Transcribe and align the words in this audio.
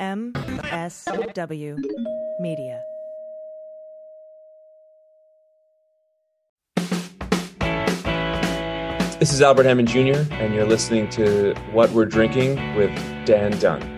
MSW 0.00 1.76
Media. 2.38 2.80
This 9.18 9.32
is 9.32 9.42
Albert 9.42 9.64
Hammond 9.64 9.88
Jr., 9.88 10.22
and 10.34 10.54
you're 10.54 10.64
listening 10.64 11.08
to 11.10 11.52
What 11.72 11.90
We're 11.90 12.04
Drinking 12.04 12.76
with 12.76 12.94
Dan 13.26 13.58
Dunn. 13.58 13.97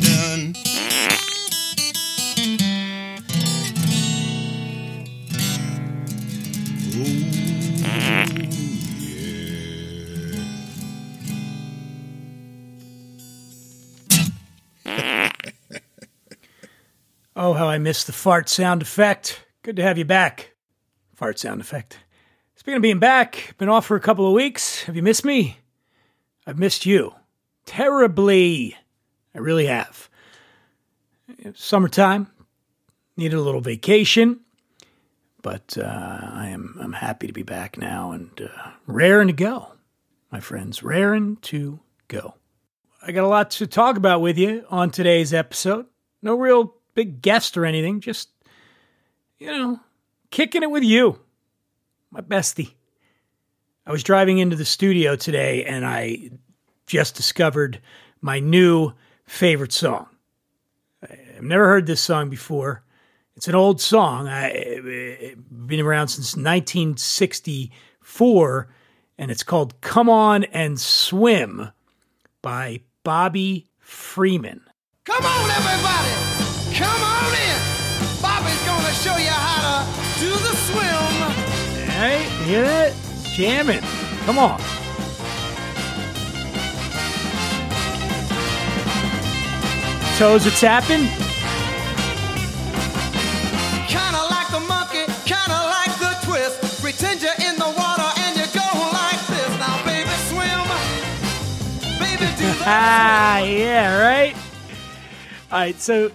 Oh, 17.51 17.53
how 17.53 17.67
I 17.67 17.79
miss 17.79 18.05
the 18.05 18.13
fart 18.13 18.47
sound 18.47 18.81
effect. 18.81 19.43
Good 19.61 19.75
to 19.75 19.83
have 19.83 19.97
you 19.97 20.05
back. 20.05 20.53
Fart 21.13 21.37
sound 21.37 21.59
effect. 21.59 21.99
Speaking 22.55 22.77
of 22.77 22.81
being 22.81 22.97
back, 22.97 23.55
been 23.57 23.67
off 23.67 23.85
for 23.85 23.97
a 23.97 23.99
couple 23.99 24.25
of 24.25 24.31
weeks. 24.31 24.83
Have 24.83 24.95
you 24.95 25.03
missed 25.03 25.25
me? 25.25 25.57
I've 26.47 26.57
missed 26.57 26.85
you. 26.85 27.13
Terribly. 27.65 28.77
I 29.35 29.39
really 29.39 29.65
have. 29.65 30.09
Summertime. 31.53 32.31
Needed 33.17 33.35
a 33.35 33.41
little 33.41 33.59
vacation. 33.59 34.39
But 35.41 35.77
uh, 35.77 35.83
I 35.83 36.47
am 36.47 36.77
I'm 36.79 36.93
happy 36.93 37.27
to 37.27 37.33
be 37.33 37.43
back 37.43 37.77
now 37.77 38.13
and 38.13 38.31
uh, 38.39 38.71
raring 38.87 39.27
to 39.27 39.33
go, 39.33 39.73
my 40.31 40.39
friends. 40.39 40.83
Raring 40.83 41.35
to 41.41 41.81
go. 42.07 42.35
I 43.05 43.11
got 43.11 43.25
a 43.25 43.27
lot 43.27 43.51
to 43.51 43.67
talk 43.67 43.97
about 43.97 44.21
with 44.21 44.37
you 44.37 44.63
on 44.69 44.89
today's 44.89 45.33
episode. 45.33 45.87
No 46.21 46.35
real 46.35 46.75
big 46.93 47.21
guest 47.21 47.57
or 47.57 47.65
anything, 47.65 48.01
just, 48.01 48.29
you 49.39 49.47
know, 49.47 49.79
kicking 50.29 50.63
it 50.63 50.71
with 50.71 50.83
you, 50.83 51.19
my 52.11 52.21
bestie. 52.21 52.73
I 53.85 53.91
was 53.91 54.03
driving 54.03 54.37
into 54.37 54.55
the 54.55 54.65
studio 54.65 55.15
today 55.15 55.65
and 55.65 55.85
I 55.85 56.29
just 56.85 57.15
discovered 57.15 57.81
my 58.21 58.39
new 58.39 58.93
favorite 59.25 59.73
song. 59.73 60.07
I've 61.03 61.43
never 61.43 61.65
heard 61.65 61.87
this 61.87 62.01
song 62.01 62.29
before. 62.29 62.83
It's 63.35 63.47
an 63.47 63.55
old 63.55 63.81
song. 63.81 64.27
I, 64.27 64.49
it's 64.49 65.41
been 65.49 65.79
around 65.79 66.09
since 66.09 66.35
1964, 66.35 68.67
and 69.17 69.31
it's 69.31 69.41
called 69.43 69.79
Come 69.81 70.09
On 70.09 70.43
and 70.43 70.79
Swim 70.79 71.71
by 72.41 72.81
Bobby 73.03 73.67
Freeman. 73.79 74.61
Come 75.05 75.25
on, 75.25 75.49
everybody! 75.49 76.50
Come 76.73 77.03
on 77.03 77.33
in! 77.35 77.59
Bobby's 78.21 78.63
gonna 78.65 78.93
show 78.93 79.17
you 79.17 79.29
how 79.29 79.83
to 79.83 80.19
do 80.19 80.29
the 80.29 80.55
swim. 80.67 81.13
Hey, 81.91 82.23
hear 82.45 82.63
that? 82.63 82.93
Jamming. 83.35 83.81
Come 84.25 84.39
on. 84.39 84.59
Toes 90.17 90.45
are 90.45 90.51
tapping. 90.51 91.07
Kinda 93.87 94.21
like 94.29 94.49
the 94.51 94.59
monkey, 94.67 95.05
kinda 95.25 95.59
like 95.75 95.93
the 95.99 96.15
twist. 96.25 96.81
Pretend 96.81 97.21
you're 97.21 97.31
in 97.49 97.57
the 97.57 97.73
water 97.75 98.09
and 98.23 98.37
you 98.37 98.45
go 98.53 98.67
like 98.93 99.21
this. 99.27 99.49
Now, 99.59 99.83
baby, 99.83 100.15
swim. 100.29 100.67
Baby, 101.99 102.27
do 102.37 102.45
the 102.45 102.63
Ah, 102.65 103.39
yeah, 103.39 103.99
right? 103.99 104.35
All 105.51 105.59
right, 105.59 105.81
so 105.81 106.11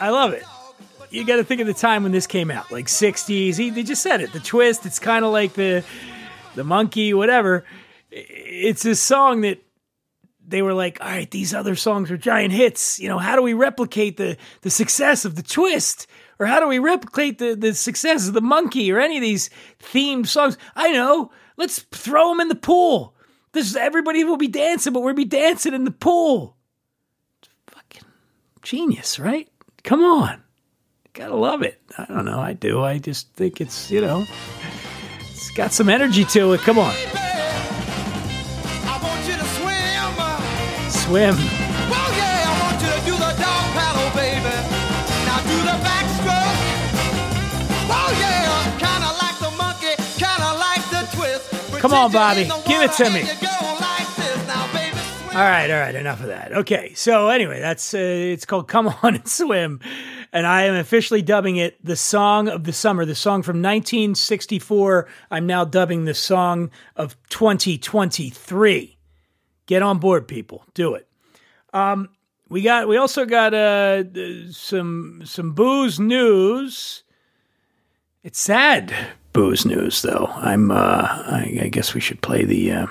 I 0.00 0.10
love 0.10 0.32
it. 0.32 0.44
You 1.10 1.24
got 1.24 1.36
to 1.36 1.44
think 1.44 1.60
of 1.60 1.66
the 1.66 1.74
time 1.74 2.02
when 2.02 2.12
this 2.12 2.26
came 2.26 2.50
out, 2.50 2.70
like 2.70 2.86
60s. 2.86 3.56
He, 3.56 3.70
they 3.70 3.82
just 3.82 4.02
said 4.02 4.20
it. 4.20 4.32
The 4.32 4.40
twist, 4.40 4.84
it's 4.84 4.98
kind 4.98 5.24
of 5.24 5.32
like 5.32 5.54
the 5.54 5.84
the 6.54 6.64
monkey, 6.64 7.14
whatever. 7.14 7.64
It's 8.10 8.84
a 8.84 8.94
song 8.94 9.42
that 9.42 9.62
they 10.46 10.62
were 10.62 10.74
like, 10.74 10.98
all 11.00 11.08
right, 11.08 11.30
these 11.30 11.54
other 11.54 11.76
songs 11.76 12.10
are 12.10 12.16
giant 12.16 12.52
hits. 12.52 12.98
You 12.98 13.08
know, 13.08 13.18
how 13.18 13.36
do 13.36 13.42
we 13.42 13.54
replicate 13.54 14.16
the 14.16 14.36
the 14.62 14.70
success 14.70 15.24
of 15.24 15.36
the 15.36 15.42
twist? 15.42 16.06
Or 16.38 16.46
how 16.46 16.60
do 16.60 16.68
we 16.68 16.78
replicate 16.78 17.38
the, 17.38 17.54
the 17.54 17.72
success 17.72 18.28
of 18.28 18.34
the 18.34 18.42
monkey 18.42 18.92
or 18.92 19.00
any 19.00 19.16
of 19.16 19.22
these 19.22 19.48
themed 19.82 20.26
songs? 20.26 20.58
I 20.74 20.92
know. 20.92 21.30
Let's 21.56 21.78
throw 21.78 22.28
them 22.28 22.40
in 22.40 22.48
the 22.48 22.54
pool. 22.54 23.14
This 23.52 23.70
is 23.70 23.76
everybody 23.76 24.22
will 24.22 24.36
be 24.36 24.48
dancing, 24.48 24.92
but 24.92 25.00
we'll 25.00 25.14
be 25.14 25.24
dancing 25.24 25.72
in 25.72 25.84
the 25.84 25.90
pool. 25.90 26.56
Fucking 27.68 28.02
genius, 28.60 29.18
right? 29.18 29.48
Come 29.86 30.02
on. 30.02 30.42
Gotta 31.12 31.36
love 31.36 31.62
it. 31.62 31.80
I 31.96 32.06
don't 32.06 32.24
know. 32.24 32.40
I 32.40 32.54
do. 32.54 32.82
I 32.82 32.98
just 32.98 33.32
think 33.34 33.60
it's, 33.60 33.88
you 33.88 34.00
know, 34.00 34.26
it's 35.20 35.52
got 35.52 35.72
some 35.72 35.88
energy 35.88 36.24
to 36.24 36.54
it. 36.54 36.60
Come 36.62 36.76
on. 36.80 36.92
I 38.82 38.98
want 39.00 39.22
you 39.28 39.36
to 39.38 39.46
swim. 39.54 40.10
Swim. 40.90 41.36
Well, 41.88 42.10
yeah, 42.18 42.50
I 42.50 42.54
want 42.66 42.82
you 42.82 42.90
to 42.90 43.00
do 43.06 43.12
the 43.14 43.32
dog 43.38 43.64
paddle, 43.78 44.10
baby. 44.18 44.58
Now 45.24 45.38
do 45.46 45.56
the 45.62 45.78
backstroke. 45.86 46.58
Oh, 47.86 48.10
yeah, 48.18 48.66
kinda 48.82 49.10
like 49.22 49.38
the 49.38 49.52
monkey, 49.54 49.94
kinda 50.18 50.50
like 50.58 50.82
the 50.90 51.06
twist. 51.16 51.46
Come 51.80 51.94
on, 51.94 52.10
Pretend 52.10 52.38
you're 52.38 52.42
in 52.42 52.58
Bobby. 52.58 52.68
Give 52.68 52.82
it 52.82 52.92
to 52.98 53.06
me. 53.10 53.45
All 55.36 55.42
right, 55.42 55.70
all 55.70 55.78
right, 55.78 55.94
enough 55.94 56.20
of 56.22 56.28
that. 56.28 56.50
Okay, 56.50 56.94
so 56.94 57.28
anyway, 57.28 57.60
that's 57.60 57.92
uh, 57.92 57.98
it's 57.98 58.46
called 58.46 58.68
"Come 58.68 58.88
On 59.02 59.16
and 59.16 59.28
Swim," 59.28 59.80
and 60.32 60.46
I 60.46 60.62
am 60.62 60.74
officially 60.74 61.20
dubbing 61.20 61.56
it 61.56 61.76
the 61.84 61.94
song 61.94 62.48
of 62.48 62.64
the 62.64 62.72
summer, 62.72 63.04
the 63.04 63.14
song 63.14 63.42
from 63.42 63.56
1964. 63.56 65.06
I'm 65.30 65.46
now 65.46 65.66
dubbing 65.66 66.06
the 66.06 66.14
song 66.14 66.70
of 66.96 67.18
2023. 67.28 68.96
Get 69.66 69.82
on 69.82 69.98
board, 69.98 70.26
people. 70.26 70.64
Do 70.72 70.94
it. 70.94 71.06
Um, 71.74 72.08
we 72.48 72.62
got. 72.62 72.88
We 72.88 72.96
also 72.96 73.26
got 73.26 73.52
uh, 73.52 74.04
some 74.52 75.20
some 75.26 75.52
booze 75.52 76.00
news. 76.00 77.02
It's 78.24 78.40
sad 78.40 78.94
booze 79.34 79.66
news, 79.66 80.00
though. 80.00 80.30
I'm. 80.34 80.70
Uh, 80.70 81.06
I, 81.06 81.58
I 81.64 81.68
guess 81.68 81.92
we 81.92 82.00
should 82.00 82.22
play 82.22 82.46
the. 82.46 82.72
Uh, 82.72 82.86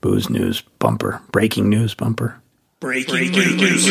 Booze 0.00 0.30
News 0.30 0.62
bumper, 0.78 1.22
breaking 1.32 1.68
news 1.68 1.94
bumper. 1.94 2.40
Breaking 2.80 3.32
news. 3.32 3.86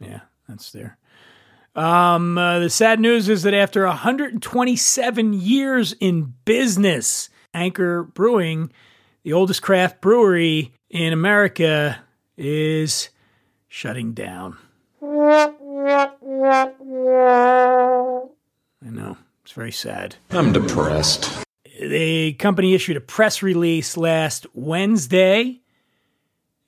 Yeah, 0.00 0.20
that's 0.48 0.70
there. 0.72 0.96
Um, 1.74 2.36
uh, 2.38 2.58
the 2.60 2.70
sad 2.70 3.00
news 3.00 3.28
is 3.28 3.42
that 3.42 3.54
after 3.54 3.86
127 3.86 5.32
years 5.32 5.92
in 6.00 6.34
business, 6.44 7.28
Anchor 7.54 8.02
Brewing, 8.04 8.72
the 9.22 9.32
oldest 9.32 9.62
craft 9.62 10.00
brewery 10.00 10.72
in 10.88 11.12
America, 11.12 11.98
is 12.36 13.10
shutting 13.68 14.12
down. 14.12 14.56
I 15.02 15.54
know. 18.82 19.16
It's 19.42 19.52
very 19.52 19.72
sad. 19.72 20.16
I'm 20.30 20.52
depressed. 20.52 21.44
The 21.80 22.34
company 22.34 22.74
issued 22.74 22.96
a 22.96 23.00
press 23.00 23.42
release 23.42 23.96
last 23.96 24.46
Wednesday, 24.52 25.60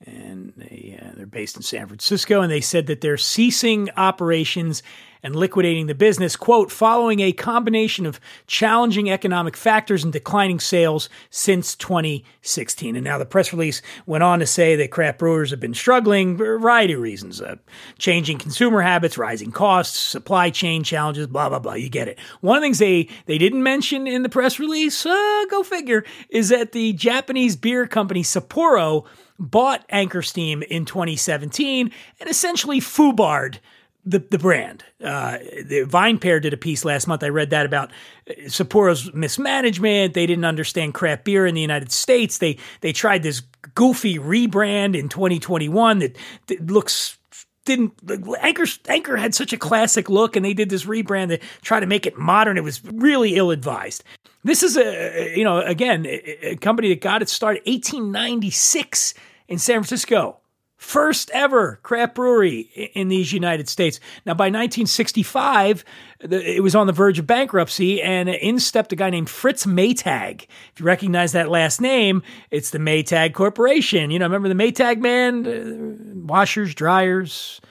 and 0.05 0.53
they, 0.57 0.99
uh, 1.01 1.11
they're 1.15 1.25
based 1.25 1.55
in 1.55 1.61
San 1.61 1.87
Francisco, 1.87 2.41
and 2.41 2.51
they 2.51 2.61
said 2.61 2.87
that 2.87 3.01
they're 3.01 3.17
ceasing 3.17 3.89
operations 3.95 4.81
and 5.23 5.35
liquidating 5.35 5.87
the 5.87 5.95
business, 5.95 6.35
quote, 6.35 6.69
following 6.71 7.21
a 7.21 7.31
combination 7.31 8.05
of 8.05 8.19
challenging 8.45 9.09
economic 9.09 9.55
factors 9.55 10.03
and 10.03 10.11
declining 10.11 10.59
sales 10.59 11.09
since 11.29 11.75
2016. 11.75 12.95
And 12.95 13.05
now 13.05 13.17
the 13.17 13.25
press 13.25 13.53
release 13.53 13.81
went 14.05 14.23
on 14.23 14.39
to 14.39 14.45
say 14.45 14.75
that 14.75 14.91
craft 14.91 15.19
brewers 15.19 15.51
have 15.51 15.61
been 15.61 15.73
struggling 15.73 16.37
for 16.37 16.55
a 16.55 16.59
variety 16.59 16.93
of 16.93 17.01
reasons 17.01 17.41
uh, 17.41 17.55
changing 17.97 18.37
consumer 18.37 18.81
habits, 18.81 19.17
rising 19.17 19.51
costs, 19.51 19.97
supply 19.97 20.49
chain 20.49 20.83
challenges, 20.83 21.27
blah, 21.27 21.47
blah, 21.47 21.59
blah. 21.59 21.73
You 21.73 21.89
get 21.89 22.09
it. 22.09 22.19
One 22.41 22.57
of 22.57 22.61
the 22.61 22.65
things 22.65 22.79
they, 22.79 23.07
they 23.25 23.37
didn't 23.37 23.63
mention 23.63 24.05
in 24.07 24.23
the 24.23 24.29
press 24.29 24.59
release, 24.59 25.05
uh, 25.05 25.45
go 25.49 25.63
figure, 25.63 26.03
is 26.29 26.49
that 26.49 26.73
the 26.73 26.93
Japanese 26.93 27.55
beer 27.55 27.87
company 27.87 28.23
Sapporo 28.23 29.05
bought 29.39 29.85
Anchor 29.89 30.21
Steam 30.21 30.63
in 30.63 30.85
2017 30.85 31.91
and 32.19 32.29
essentially 32.29 32.79
foobarred 32.79 33.59
the 34.05 34.19
the 34.19 34.37
brand. 34.37 34.83
Uh, 35.03 35.37
the 35.65 35.83
Vine 35.87 36.17
Pair 36.17 36.39
did 36.39 36.53
a 36.53 36.57
piece 36.57 36.85
last 36.85 37.07
month. 37.07 37.23
I 37.23 37.29
read 37.29 37.49
that 37.51 37.65
about 37.65 37.91
uh, 38.29 38.33
Sapporo's 38.47 39.13
mismanagement. 39.13 40.13
They 40.13 40.25
didn't 40.25 40.45
understand 40.45 40.93
craft 40.93 41.23
beer 41.23 41.45
in 41.45 41.55
the 41.55 41.61
United 41.61 41.91
States. 41.91 42.37
They 42.37 42.57
they 42.81 42.93
tried 42.93 43.23
this 43.23 43.41
goofy 43.75 44.19
rebrand 44.19 44.97
in 44.97 45.09
2021 45.09 45.99
that, 45.99 46.17
that 46.47 46.67
looks 46.67 47.17
didn't 47.65 47.93
Anchor 48.39 48.65
Anchor 48.87 49.17
had 49.17 49.33
such 49.33 49.53
a 49.53 49.57
classic 49.57 50.09
look, 50.09 50.35
and 50.35 50.43
they 50.43 50.53
did 50.53 50.69
this 50.69 50.85
rebrand 50.85 51.29
to 51.29 51.39
try 51.61 51.79
to 51.79 51.85
make 51.85 52.05
it 52.05 52.17
modern. 52.17 52.57
It 52.57 52.63
was 52.63 52.83
really 52.83 53.35
ill 53.35 53.51
advised. 53.51 54.03
This 54.43 54.63
is 54.63 54.77
a 54.77 55.33
you 55.35 55.43
know 55.43 55.61
again 55.61 56.05
a 56.05 56.57
company 56.57 56.89
that 56.89 57.01
got 57.01 57.21
its 57.21 57.31
start 57.31 57.61
1896 57.65 59.13
in 59.47 59.57
San 59.59 59.75
Francisco. 59.75 60.37
First 60.83 61.31
ever 61.31 61.79
craft 61.81 62.13
brewery 62.13 62.91
in 62.93 63.07
these 63.07 63.31
United 63.31 63.69
States. 63.69 64.01
Now, 64.25 64.33
by 64.33 64.47
1965, 64.47 65.85
it 66.19 66.61
was 66.61 66.75
on 66.75 66.87
the 66.87 66.93
verge 66.93 67.17
of 67.19 67.25
bankruptcy, 67.25 68.01
and 68.01 68.27
in 68.27 68.59
stepped 68.59 68.91
a 68.91 68.97
guy 68.97 69.09
named 69.09 69.29
Fritz 69.29 69.65
Maytag. 69.65 70.43
If 70.43 70.81
you 70.81 70.85
recognize 70.85 71.31
that 71.31 71.49
last 71.49 71.79
name, 71.79 72.21
it's 72.51 72.71
the 72.71 72.79
Maytag 72.79 73.33
Corporation. 73.33 74.11
You 74.11 74.19
know, 74.19 74.25
remember 74.25 74.49
the 74.49 74.55
Maytag 74.55 74.99
man? 74.99 75.47
Uh, 75.47 76.27
washers, 76.27 76.75
dryers, 76.75 77.61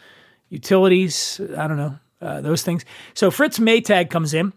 utilities, 0.49 1.39
I 1.57 1.69
don't 1.69 1.77
know, 1.77 1.99
uh, 2.23 2.41
those 2.41 2.63
things. 2.63 2.85
So 3.13 3.31
Fritz 3.31 3.59
Maytag 3.59 4.09
comes 4.09 4.33
in, 4.33 4.55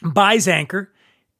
buys 0.00 0.46
Anchor, 0.46 0.92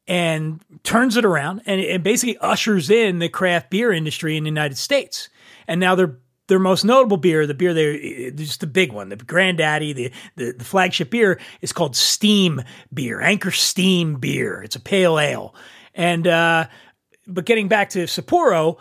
and 0.05 0.59
turns 0.83 1.15
it 1.15 1.23
around 1.23 1.61
and 1.65 1.79
it 1.79 2.03
basically 2.03 2.37
ushers 2.39 2.89
in 2.89 3.19
the 3.19 3.29
craft 3.29 3.69
beer 3.69 3.93
industry 3.93 4.35
in 4.35 4.43
the 4.43 4.49
United 4.49 4.77
States. 4.77 5.29
And 5.67 5.79
now 5.79 5.95
they're 5.95 6.17
their 6.51 6.59
most 6.59 6.83
notable 6.83 7.15
beer, 7.15 7.47
the 7.47 7.53
beer 7.53 7.73
they 7.73 8.29
just 8.35 8.59
the 8.59 8.67
big 8.67 8.91
one, 8.91 9.07
the 9.07 9.15
granddaddy, 9.15 9.93
the, 9.93 10.11
the, 10.35 10.51
the 10.51 10.65
flagship 10.65 11.09
beer 11.09 11.39
is 11.61 11.71
called 11.71 11.95
Steam 11.95 12.61
Beer, 12.93 13.21
Anchor 13.21 13.51
Steam 13.51 14.15
Beer. 14.15 14.61
It's 14.61 14.75
a 14.75 14.81
pale 14.81 15.17
ale, 15.17 15.55
and 15.95 16.27
uh, 16.27 16.67
but 17.25 17.45
getting 17.45 17.69
back 17.69 17.91
to 17.91 17.99
Sapporo, 17.99 18.75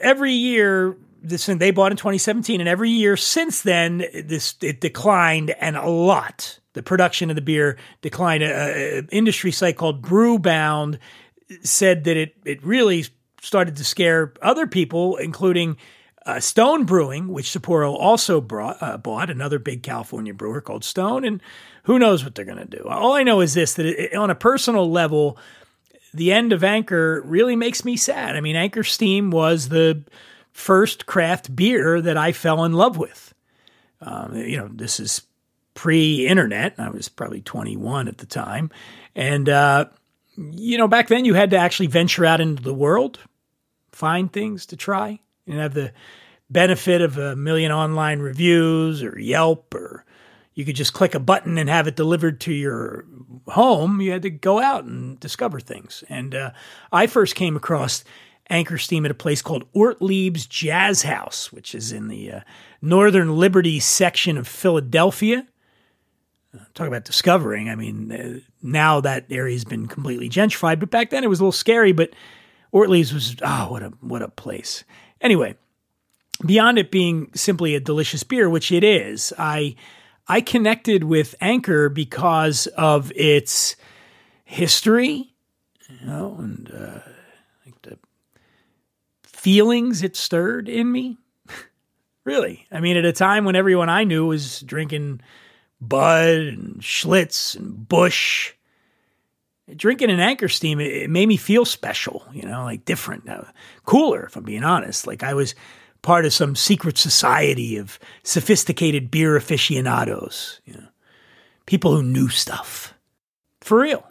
every 0.00 0.30
year 0.30 0.96
this 1.20 1.46
they 1.46 1.72
bought 1.72 1.90
in 1.90 1.96
2017, 1.96 2.60
and 2.60 2.68
every 2.68 2.90
year 2.90 3.16
since 3.16 3.62
then 3.62 4.04
this 4.14 4.54
it 4.62 4.80
declined 4.80 5.50
and 5.50 5.76
a 5.76 5.88
lot. 5.88 6.60
The 6.74 6.84
production 6.84 7.30
of 7.30 7.34
the 7.34 7.42
beer 7.42 7.78
declined. 8.00 8.44
An 8.44 9.08
industry 9.10 9.50
site 9.50 9.76
called 9.76 10.02
Brewbound 10.02 11.00
said 11.62 12.04
that 12.04 12.16
it 12.16 12.36
it 12.44 12.64
really 12.64 13.06
started 13.42 13.74
to 13.74 13.84
scare 13.84 14.34
other 14.40 14.68
people, 14.68 15.16
including 15.16 15.78
uh, 16.28 16.38
Stone 16.40 16.84
Brewing, 16.84 17.28
which 17.28 17.46
Sapporo 17.46 17.94
also 17.94 18.38
brought, 18.42 18.76
uh, 18.82 18.98
bought, 18.98 19.30
another 19.30 19.58
big 19.58 19.82
California 19.82 20.34
brewer 20.34 20.60
called 20.60 20.84
Stone, 20.84 21.24
and 21.24 21.40
who 21.84 21.98
knows 21.98 22.22
what 22.22 22.34
they're 22.34 22.44
going 22.44 22.58
to 22.58 22.66
do. 22.66 22.86
All 22.86 23.14
I 23.14 23.22
know 23.22 23.40
is 23.40 23.54
this: 23.54 23.72
that 23.74 23.86
it, 23.86 24.14
on 24.14 24.28
a 24.28 24.34
personal 24.34 24.90
level, 24.90 25.38
the 26.12 26.30
end 26.30 26.52
of 26.52 26.62
Anchor 26.62 27.22
really 27.24 27.56
makes 27.56 27.82
me 27.82 27.96
sad. 27.96 28.36
I 28.36 28.42
mean, 28.42 28.56
Anchor 28.56 28.84
Steam 28.84 29.30
was 29.30 29.70
the 29.70 30.04
first 30.52 31.06
craft 31.06 31.56
beer 31.56 31.98
that 32.02 32.18
I 32.18 32.32
fell 32.32 32.62
in 32.64 32.74
love 32.74 32.98
with. 32.98 33.32
Um, 34.02 34.36
you 34.36 34.58
know, 34.58 34.68
this 34.70 35.00
is 35.00 35.22
pre-internet. 35.72 36.74
I 36.76 36.90
was 36.90 37.08
probably 37.08 37.40
21 37.40 38.06
at 38.06 38.18
the 38.18 38.26
time, 38.26 38.70
and 39.14 39.48
uh, 39.48 39.86
you 40.36 40.76
know, 40.76 40.88
back 40.88 41.08
then 41.08 41.24
you 41.24 41.32
had 41.32 41.52
to 41.52 41.56
actually 41.56 41.86
venture 41.86 42.26
out 42.26 42.42
into 42.42 42.62
the 42.62 42.74
world, 42.74 43.18
find 43.92 44.30
things 44.30 44.66
to 44.66 44.76
try 44.76 45.20
and 45.48 45.58
have 45.58 45.74
the 45.74 45.92
benefit 46.50 47.00
of 47.00 47.18
a 47.18 47.36
million 47.36 47.72
online 47.72 48.20
reviews 48.20 49.02
or 49.02 49.18
Yelp 49.18 49.74
or 49.74 50.04
you 50.58 50.64
could 50.64 50.74
just 50.74 50.92
click 50.92 51.14
a 51.14 51.20
button 51.20 51.56
and 51.56 51.68
have 51.68 51.86
it 51.86 51.94
delivered 51.94 52.40
to 52.40 52.52
your 52.52 53.04
home. 53.46 54.00
You 54.00 54.10
had 54.10 54.22
to 54.22 54.30
go 54.30 54.58
out 54.58 54.82
and 54.82 55.20
discover 55.20 55.60
things. 55.60 56.02
And 56.08 56.34
uh, 56.34 56.50
I 56.90 57.06
first 57.06 57.36
came 57.36 57.54
across 57.54 58.02
Anchor 58.50 58.76
Steam 58.76 59.04
at 59.04 59.12
a 59.12 59.14
place 59.14 59.40
called 59.40 59.72
Ortlieb's 59.72 60.46
Jazz 60.46 61.02
House, 61.02 61.52
which 61.52 61.76
is 61.76 61.92
in 61.92 62.08
the 62.08 62.32
uh, 62.32 62.40
Northern 62.82 63.36
Liberty 63.36 63.78
section 63.78 64.36
of 64.36 64.48
Philadelphia. 64.48 65.46
Uh, 66.52 66.64
talk 66.74 66.88
about 66.88 67.04
discovering. 67.04 67.68
I 67.68 67.76
mean, 67.76 68.10
uh, 68.10 68.40
now 68.60 69.00
that 69.00 69.26
area 69.30 69.54
has 69.54 69.64
been 69.64 69.86
completely 69.86 70.28
gentrified, 70.28 70.80
but 70.80 70.90
back 70.90 71.10
then 71.10 71.22
it 71.22 71.28
was 71.28 71.38
a 71.38 71.44
little 71.44 71.52
scary. 71.52 71.92
But 71.92 72.10
Ortlieb's 72.72 73.14
was, 73.14 73.36
oh, 73.42 73.70
what 73.70 73.84
a, 73.84 73.90
what 74.00 74.22
a 74.22 74.28
place. 74.28 74.82
Anyway, 75.20 75.56
beyond 76.44 76.78
it 76.78 76.90
being 76.90 77.30
simply 77.34 77.74
a 77.74 77.80
delicious 77.80 78.22
beer, 78.22 78.48
which 78.48 78.70
it 78.72 78.84
is, 78.84 79.32
I 79.38 79.76
I 80.26 80.40
connected 80.40 81.04
with 81.04 81.34
Anchor 81.40 81.88
because 81.88 82.66
of 82.68 83.10
its 83.16 83.76
history, 84.44 85.32
you 85.88 86.06
know, 86.06 86.36
and 86.38 86.70
uh, 86.70 87.00
like 87.64 87.80
the 87.82 87.98
feelings 89.22 90.02
it 90.02 90.16
stirred 90.16 90.68
in 90.68 90.92
me. 90.92 91.16
really, 92.24 92.66
I 92.70 92.80
mean, 92.80 92.96
at 92.96 93.04
a 93.04 93.12
time 93.12 93.44
when 93.44 93.56
everyone 93.56 93.88
I 93.88 94.04
knew 94.04 94.26
was 94.26 94.60
drinking 94.60 95.20
Bud 95.80 96.28
and 96.28 96.80
Schlitz 96.82 97.56
and 97.56 97.88
Busch 97.88 98.52
drinking 99.76 100.10
an 100.10 100.20
anchor 100.20 100.48
steam 100.48 100.80
it, 100.80 100.92
it, 100.92 101.10
made 101.10 101.26
me 101.26 101.36
feel 101.36 101.64
special 101.64 102.24
you 102.32 102.42
know 102.42 102.64
like 102.64 102.84
different 102.84 103.28
uh, 103.28 103.44
cooler 103.84 104.24
if 104.24 104.36
i'm 104.36 104.44
being 104.44 104.64
honest. 104.64 105.06
Like 105.06 105.22
i 105.22 105.34
was 105.34 105.54
part 106.02 106.24
of 106.24 106.32
some 106.32 106.54
secret 106.54 106.96
society 106.96 107.76
of 107.76 107.98
sophisticated 108.22 109.10
beer 109.10 109.36
aficionados 109.36 110.60
you 110.64 110.74
know 110.74 110.88
people 111.66 111.94
who 111.94 112.02
knew 112.02 112.28
stuff. 112.28 112.94
For 113.60 113.80
real. 113.80 114.10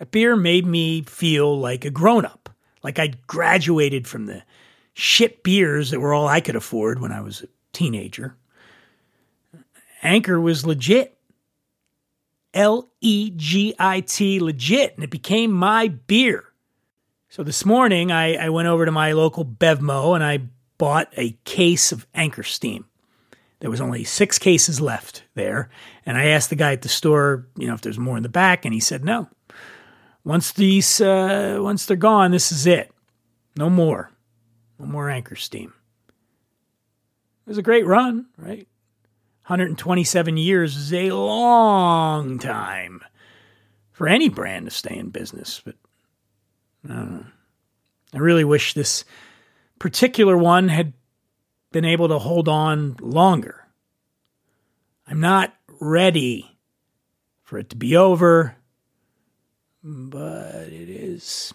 A 0.00 0.06
beer 0.06 0.34
made 0.34 0.66
me 0.66 1.02
feel 1.02 1.56
like 1.56 1.84
a 1.84 1.90
grown-up 1.90 2.48
like 2.82 2.98
i'd 2.98 3.24
graduated 3.26 4.08
from 4.08 4.26
the 4.26 4.42
shit 4.94 5.44
beers 5.44 5.90
that 5.90 6.00
were 6.00 6.12
all 6.12 6.26
i 6.26 6.40
could 6.40 6.56
afford 6.56 7.00
when 7.00 7.12
i 7.12 7.20
was 7.20 7.42
a 7.42 7.46
teenager. 7.72 8.36
Anchor 10.02 10.40
was 10.40 10.66
legit 10.66 11.16
L 12.54 12.90
E 13.00 13.32
G 13.34 13.74
I 13.78 14.00
T, 14.00 14.40
legit, 14.40 14.94
and 14.94 15.04
it 15.04 15.10
became 15.10 15.52
my 15.52 15.88
beer. 15.88 16.44
So 17.28 17.42
this 17.42 17.64
morning, 17.64 18.12
I, 18.12 18.34
I 18.34 18.48
went 18.50 18.68
over 18.68 18.84
to 18.84 18.92
my 18.92 19.12
local 19.12 19.44
Bevmo 19.44 20.14
and 20.14 20.22
I 20.22 20.40
bought 20.76 21.08
a 21.16 21.38
case 21.44 21.92
of 21.92 22.06
Anchor 22.14 22.42
Steam. 22.42 22.84
There 23.60 23.70
was 23.70 23.80
only 23.80 24.04
six 24.04 24.38
cases 24.38 24.80
left 24.80 25.22
there, 25.34 25.70
and 26.04 26.18
I 26.18 26.26
asked 26.26 26.50
the 26.50 26.56
guy 26.56 26.72
at 26.72 26.82
the 26.82 26.88
store, 26.88 27.46
you 27.56 27.68
know, 27.68 27.74
if 27.74 27.80
there's 27.80 27.98
more 27.98 28.16
in 28.16 28.24
the 28.24 28.28
back, 28.28 28.64
and 28.64 28.74
he 28.74 28.80
said 28.80 29.04
no. 29.04 29.28
Once 30.24 30.52
these, 30.52 31.00
uh, 31.00 31.58
once 31.60 31.86
they're 31.86 31.96
gone, 31.96 32.32
this 32.32 32.50
is 32.50 32.66
it. 32.66 32.90
No 33.56 33.70
more, 33.70 34.10
no 34.78 34.86
more 34.86 35.08
Anchor 35.08 35.36
Steam. 35.36 35.72
It 37.46 37.50
was 37.50 37.58
a 37.58 37.62
great 37.62 37.86
run, 37.86 38.26
right? 38.36 38.66
127 39.46 40.36
years 40.36 40.76
is 40.76 40.92
a 40.92 41.10
long 41.10 42.38
time 42.38 43.00
for 43.90 44.08
any 44.08 44.28
brand 44.28 44.66
to 44.66 44.70
stay 44.70 44.96
in 44.96 45.10
business, 45.10 45.60
but 45.64 45.76
I. 46.88 47.26
I 48.14 48.18
really 48.18 48.44
wish 48.44 48.74
this 48.74 49.04
particular 49.78 50.36
one 50.36 50.68
had 50.68 50.92
been 51.72 51.84
able 51.84 52.08
to 52.08 52.18
hold 52.18 52.48
on 52.48 52.96
longer. 53.00 53.66
I'm 55.06 55.20
not 55.20 55.54
ready 55.80 56.58
for 57.42 57.58
it 57.58 57.70
to 57.70 57.76
be 57.76 57.96
over, 57.96 58.56
but 59.82 60.66
it 60.66 60.90
is. 60.90 61.54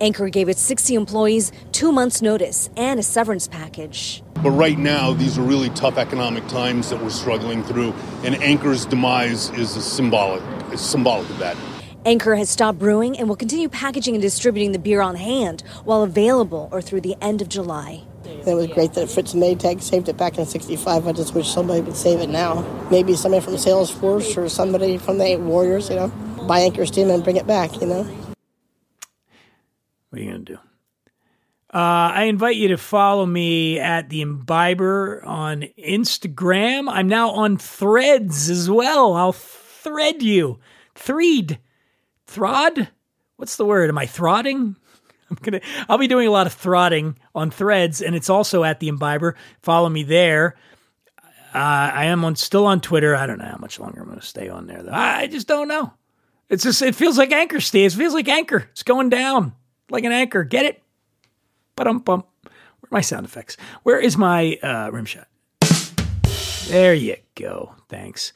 Anchor 0.00 0.28
gave 0.28 0.48
its 0.48 0.60
60 0.60 0.94
employees 0.94 1.52
two 1.72 1.92
months' 1.92 2.20
notice 2.20 2.68
and 2.76 3.00
a 3.00 3.02
severance 3.02 3.48
package. 3.48 4.22
But 4.42 4.50
right 4.50 4.78
now, 4.78 5.12
these 5.14 5.38
are 5.38 5.42
really 5.42 5.70
tough 5.70 5.96
economic 5.96 6.46
times 6.48 6.90
that 6.90 7.02
we're 7.02 7.10
struggling 7.10 7.62
through, 7.64 7.94
and 8.24 8.34
Anchor's 8.42 8.84
demise 8.84 9.50
is 9.50 9.70
symbolic. 9.70 10.42
It's 10.72 10.82
symbolic 10.82 11.28
of 11.30 11.38
that. 11.38 11.56
Anchor 12.04 12.36
has 12.36 12.48
stopped 12.48 12.78
brewing 12.78 13.18
and 13.18 13.28
will 13.28 13.36
continue 13.36 13.68
packaging 13.68 14.14
and 14.14 14.22
distributing 14.22 14.72
the 14.72 14.78
beer 14.78 15.00
on 15.00 15.16
hand 15.16 15.62
while 15.84 16.02
available 16.02 16.68
or 16.70 16.80
through 16.80 17.00
the 17.00 17.16
end 17.20 17.42
of 17.42 17.48
July. 17.48 18.04
It 18.24 18.54
was 18.54 18.68
great 18.68 18.92
that 18.92 19.10
Fritz 19.10 19.34
Maytag 19.34 19.82
saved 19.82 20.08
it 20.08 20.16
back 20.16 20.38
in 20.38 20.46
'65. 20.46 21.08
I 21.08 21.12
just 21.12 21.34
wish 21.34 21.48
somebody 21.48 21.80
would 21.80 21.96
save 21.96 22.20
it 22.20 22.28
now. 22.28 22.64
Maybe 22.90 23.14
somebody 23.14 23.44
from 23.44 23.54
Salesforce 23.54 24.36
or 24.36 24.48
somebody 24.48 24.98
from 24.98 25.18
the 25.18 25.36
Warriors, 25.36 25.88
you 25.88 25.96
know, 25.96 26.08
buy 26.46 26.60
Anchor 26.60 26.86
Steam 26.86 27.10
and 27.10 27.24
bring 27.24 27.36
it 27.36 27.46
back, 27.46 27.80
you 27.80 27.86
know. 27.88 28.06
What 30.10 30.20
are 30.20 30.22
you 30.22 30.30
going 30.30 30.44
to 30.44 30.52
do? 30.54 30.58
Uh, 31.72 32.10
I 32.14 32.22
invite 32.24 32.56
you 32.56 32.68
to 32.68 32.78
follow 32.78 33.26
me 33.26 33.78
at 33.78 34.08
the 34.08 34.22
Imbiber 34.22 35.22
on 35.26 35.64
Instagram. 35.78 36.88
I'm 36.88 37.08
now 37.08 37.30
on 37.30 37.58
Threads 37.58 38.48
as 38.48 38.70
well. 38.70 39.14
I'll 39.14 39.32
thread 39.32 40.22
you, 40.22 40.60
threed, 40.94 41.58
throd. 42.26 42.88
What's 43.36 43.56
the 43.56 43.66
word? 43.66 43.90
Am 43.90 43.98
I 43.98 44.06
throdding? 44.06 44.76
I'm 45.30 45.36
gonna. 45.42 45.60
I'll 45.88 45.98
be 45.98 46.06
doing 46.06 46.28
a 46.28 46.30
lot 46.30 46.46
of 46.46 46.52
throdding 46.52 47.18
on 47.34 47.50
Threads, 47.50 48.00
and 48.00 48.14
it's 48.14 48.30
also 48.30 48.62
at 48.62 48.78
the 48.78 48.88
Imbiber. 48.88 49.34
Follow 49.60 49.88
me 49.88 50.04
there. 50.04 50.54
Uh, 51.52 51.90
I 51.92 52.04
am 52.06 52.24
on 52.24 52.36
still 52.36 52.66
on 52.66 52.80
Twitter. 52.80 53.16
I 53.16 53.26
don't 53.26 53.38
know 53.38 53.44
how 53.44 53.58
much 53.58 53.80
longer 53.80 54.00
I'm 54.00 54.06
going 54.06 54.20
to 54.20 54.24
stay 54.24 54.48
on 54.48 54.66
there. 54.66 54.82
Though. 54.82 54.92
I 54.92 55.26
just 55.26 55.48
don't 55.48 55.68
know. 55.68 55.92
It's 56.48 56.62
just 56.62 56.80
it 56.80 56.94
feels 56.94 57.18
like 57.18 57.32
anchor, 57.32 57.60
Steve. 57.60 57.92
It 57.92 57.96
feels 57.96 58.14
like 58.14 58.28
anchor. 58.28 58.68
It's 58.70 58.84
going 58.84 59.08
down 59.08 59.52
like 59.90 60.04
an 60.04 60.12
anchor. 60.12 60.44
Get 60.44 60.66
it? 60.66 60.82
But 61.74 61.86
um 61.86 62.00
bump. 62.00 62.26
Where 62.42 62.88
my 62.90 63.00
sound 63.00 63.26
effects? 63.26 63.56
Where 63.82 63.98
is 63.98 64.16
my 64.16 64.58
uh, 64.62 64.90
rim 64.92 65.04
shot? 65.04 65.28
There 66.68 66.94
you 66.94 67.16
go. 67.34 67.74
Thanks. 67.88 68.32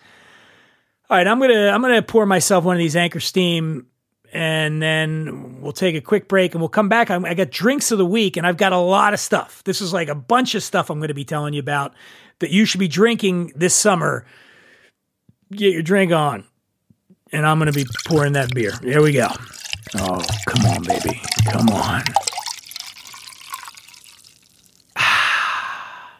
All 1.08 1.16
right, 1.16 1.26
I'm 1.26 1.40
gonna 1.40 1.68
I'm 1.68 1.82
gonna 1.82 2.02
pour 2.02 2.24
myself 2.26 2.64
one 2.64 2.76
of 2.76 2.78
these 2.78 2.94
Anchor 2.94 3.18
Steam, 3.18 3.86
and 4.32 4.80
then 4.80 5.60
we'll 5.60 5.72
take 5.72 5.96
a 5.96 6.00
quick 6.00 6.28
break, 6.28 6.54
and 6.54 6.60
we'll 6.60 6.68
come 6.68 6.88
back. 6.88 7.10
I'm, 7.10 7.24
I 7.24 7.34
got 7.34 7.50
drinks 7.50 7.90
of 7.90 7.98
the 7.98 8.06
week, 8.06 8.36
and 8.36 8.46
I've 8.46 8.56
got 8.56 8.72
a 8.72 8.78
lot 8.78 9.12
of 9.12 9.18
stuff. 9.18 9.64
This 9.64 9.80
is 9.80 9.92
like 9.92 10.08
a 10.08 10.14
bunch 10.14 10.54
of 10.54 10.62
stuff 10.62 10.88
I'm 10.88 11.00
going 11.00 11.08
to 11.08 11.14
be 11.14 11.24
telling 11.24 11.52
you 11.52 11.60
about 11.60 11.94
that 12.38 12.50
you 12.50 12.64
should 12.64 12.78
be 12.78 12.88
drinking 12.88 13.52
this 13.56 13.74
summer. 13.74 14.24
Get 15.50 15.72
your 15.72 15.82
drink 15.82 16.12
on, 16.12 16.44
and 17.32 17.44
I'm 17.44 17.58
to 17.58 17.72
be 17.72 17.86
pouring 18.06 18.34
that 18.34 18.54
beer. 18.54 18.72
Here 18.82 19.02
we 19.02 19.12
go. 19.12 19.28
Oh, 19.96 20.22
come 20.46 20.66
on, 20.66 20.82
baby, 20.84 21.20
come 21.46 21.68
on. 21.70 22.04
Ah. 24.94 26.12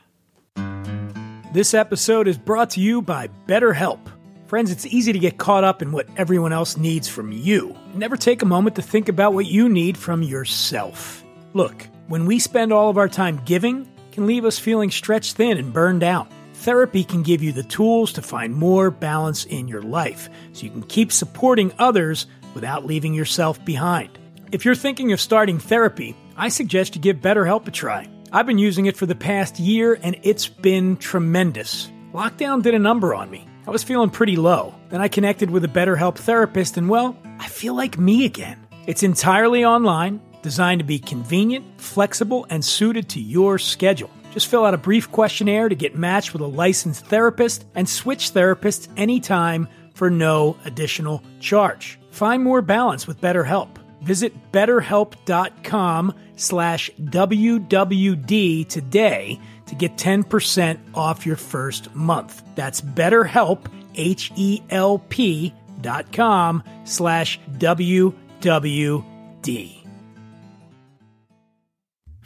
This 1.52 1.72
episode 1.72 2.26
is 2.26 2.36
brought 2.36 2.70
to 2.70 2.80
you 2.80 3.00
by 3.00 3.28
BetterHelp. 3.46 4.00
Friends, 4.48 4.72
it's 4.72 4.86
easy 4.86 5.12
to 5.12 5.18
get 5.20 5.38
caught 5.38 5.62
up 5.62 5.82
in 5.82 5.92
what 5.92 6.08
everyone 6.16 6.52
else 6.52 6.76
needs 6.76 7.06
from 7.06 7.30
you. 7.30 7.76
Never 7.94 8.16
take 8.16 8.42
a 8.42 8.46
moment 8.46 8.74
to 8.74 8.82
think 8.82 9.08
about 9.08 9.34
what 9.34 9.46
you 9.46 9.68
need 9.68 9.96
from 9.96 10.24
yourself. 10.24 11.22
Look, 11.54 11.86
when 12.08 12.26
we 12.26 12.40
spend 12.40 12.72
all 12.72 12.90
of 12.90 12.98
our 12.98 13.08
time 13.08 13.40
giving, 13.44 13.88
can 14.10 14.26
leave 14.26 14.44
us 14.44 14.58
feeling 14.58 14.90
stretched 14.90 15.36
thin 15.36 15.58
and 15.58 15.72
burned 15.72 16.02
out. 16.02 16.28
Therapy 16.54 17.04
can 17.04 17.22
give 17.22 17.42
you 17.42 17.52
the 17.52 17.62
tools 17.62 18.12
to 18.14 18.22
find 18.22 18.52
more 18.52 18.90
balance 18.90 19.44
in 19.44 19.68
your 19.68 19.80
life 19.80 20.28
so 20.52 20.64
you 20.64 20.70
can 20.70 20.82
keep 20.82 21.12
supporting 21.12 21.72
others 21.78 22.26
without 22.54 22.84
leaving 22.84 23.14
yourself 23.14 23.64
behind. 23.64 24.18
If 24.52 24.64
you're 24.64 24.74
thinking 24.74 25.12
of 25.12 25.20
starting 25.20 25.58
therapy, 25.58 26.16
I 26.36 26.48
suggest 26.48 26.96
you 26.96 27.00
give 27.00 27.18
BetterHelp 27.18 27.68
a 27.68 27.70
try. 27.70 28.08
I've 28.32 28.46
been 28.46 28.58
using 28.58 28.86
it 28.86 28.96
for 28.96 29.06
the 29.06 29.14
past 29.14 29.58
year 29.58 29.98
and 30.02 30.18
it's 30.22 30.48
been 30.48 30.96
tremendous. 30.96 31.90
Lockdown 32.12 32.62
did 32.62 32.74
a 32.74 32.78
number 32.78 33.14
on 33.14 33.30
me. 33.30 33.46
I 33.66 33.70
was 33.70 33.84
feeling 33.84 34.10
pretty 34.10 34.36
low. 34.36 34.74
Then 34.88 35.00
I 35.00 35.08
connected 35.08 35.50
with 35.50 35.64
a 35.64 35.68
BetterHelp 35.68 36.16
therapist 36.16 36.76
and 36.76 36.88
well, 36.88 37.16
I 37.38 37.48
feel 37.48 37.74
like 37.74 37.98
me 37.98 38.24
again. 38.24 38.66
It's 38.86 39.02
entirely 39.02 39.64
online, 39.64 40.20
designed 40.42 40.80
to 40.80 40.84
be 40.84 40.98
convenient, 40.98 41.80
flexible, 41.80 42.46
and 42.50 42.64
suited 42.64 43.08
to 43.10 43.20
your 43.20 43.58
schedule. 43.58 44.10
Just 44.32 44.46
fill 44.46 44.64
out 44.64 44.74
a 44.74 44.78
brief 44.78 45.10
questionnaire 45.10 45.68
to 45.68 45.74
get 45.74 45.96
matched 45.96 46.32
with 46.32 46.42
a 46.42 46.46
licensed 46.46 47.06
therapist 47.06 47.66
and 47.74 47.88
switch 47.88 48.32
therapists 48.32 48.88
anytime 48.96 49.68
for 50.00 50.08
no 50.08 50.56
additional 50.64 51.22
charge. 51.40 51.98
Find 52.10 52.42
more 52.42 52.62
balance 52.62 53.06
with 53.06 53.20
BetterHelp. 53.20 53.68
Visit 54.00 54.50
betterhelp.com 54.50 56.14
slash 56.36 56.90
WWD 56.98 58.66
today 58.66 59.38
to 59.66 59.74
get 59.74 59.98
10% 59.98 60.78
off 60.94 61.26
your 61.26 61.36
first 61.36 61.94
month. 61.94 62.42
That's 62.54 62.80
betterhelp, 62.80 63.66
H-E-L-P 63.94 65.54
dot 65.82 66.12
com 66.12 66.62
slash 66.84 67.38
WWD. 67.58 68.14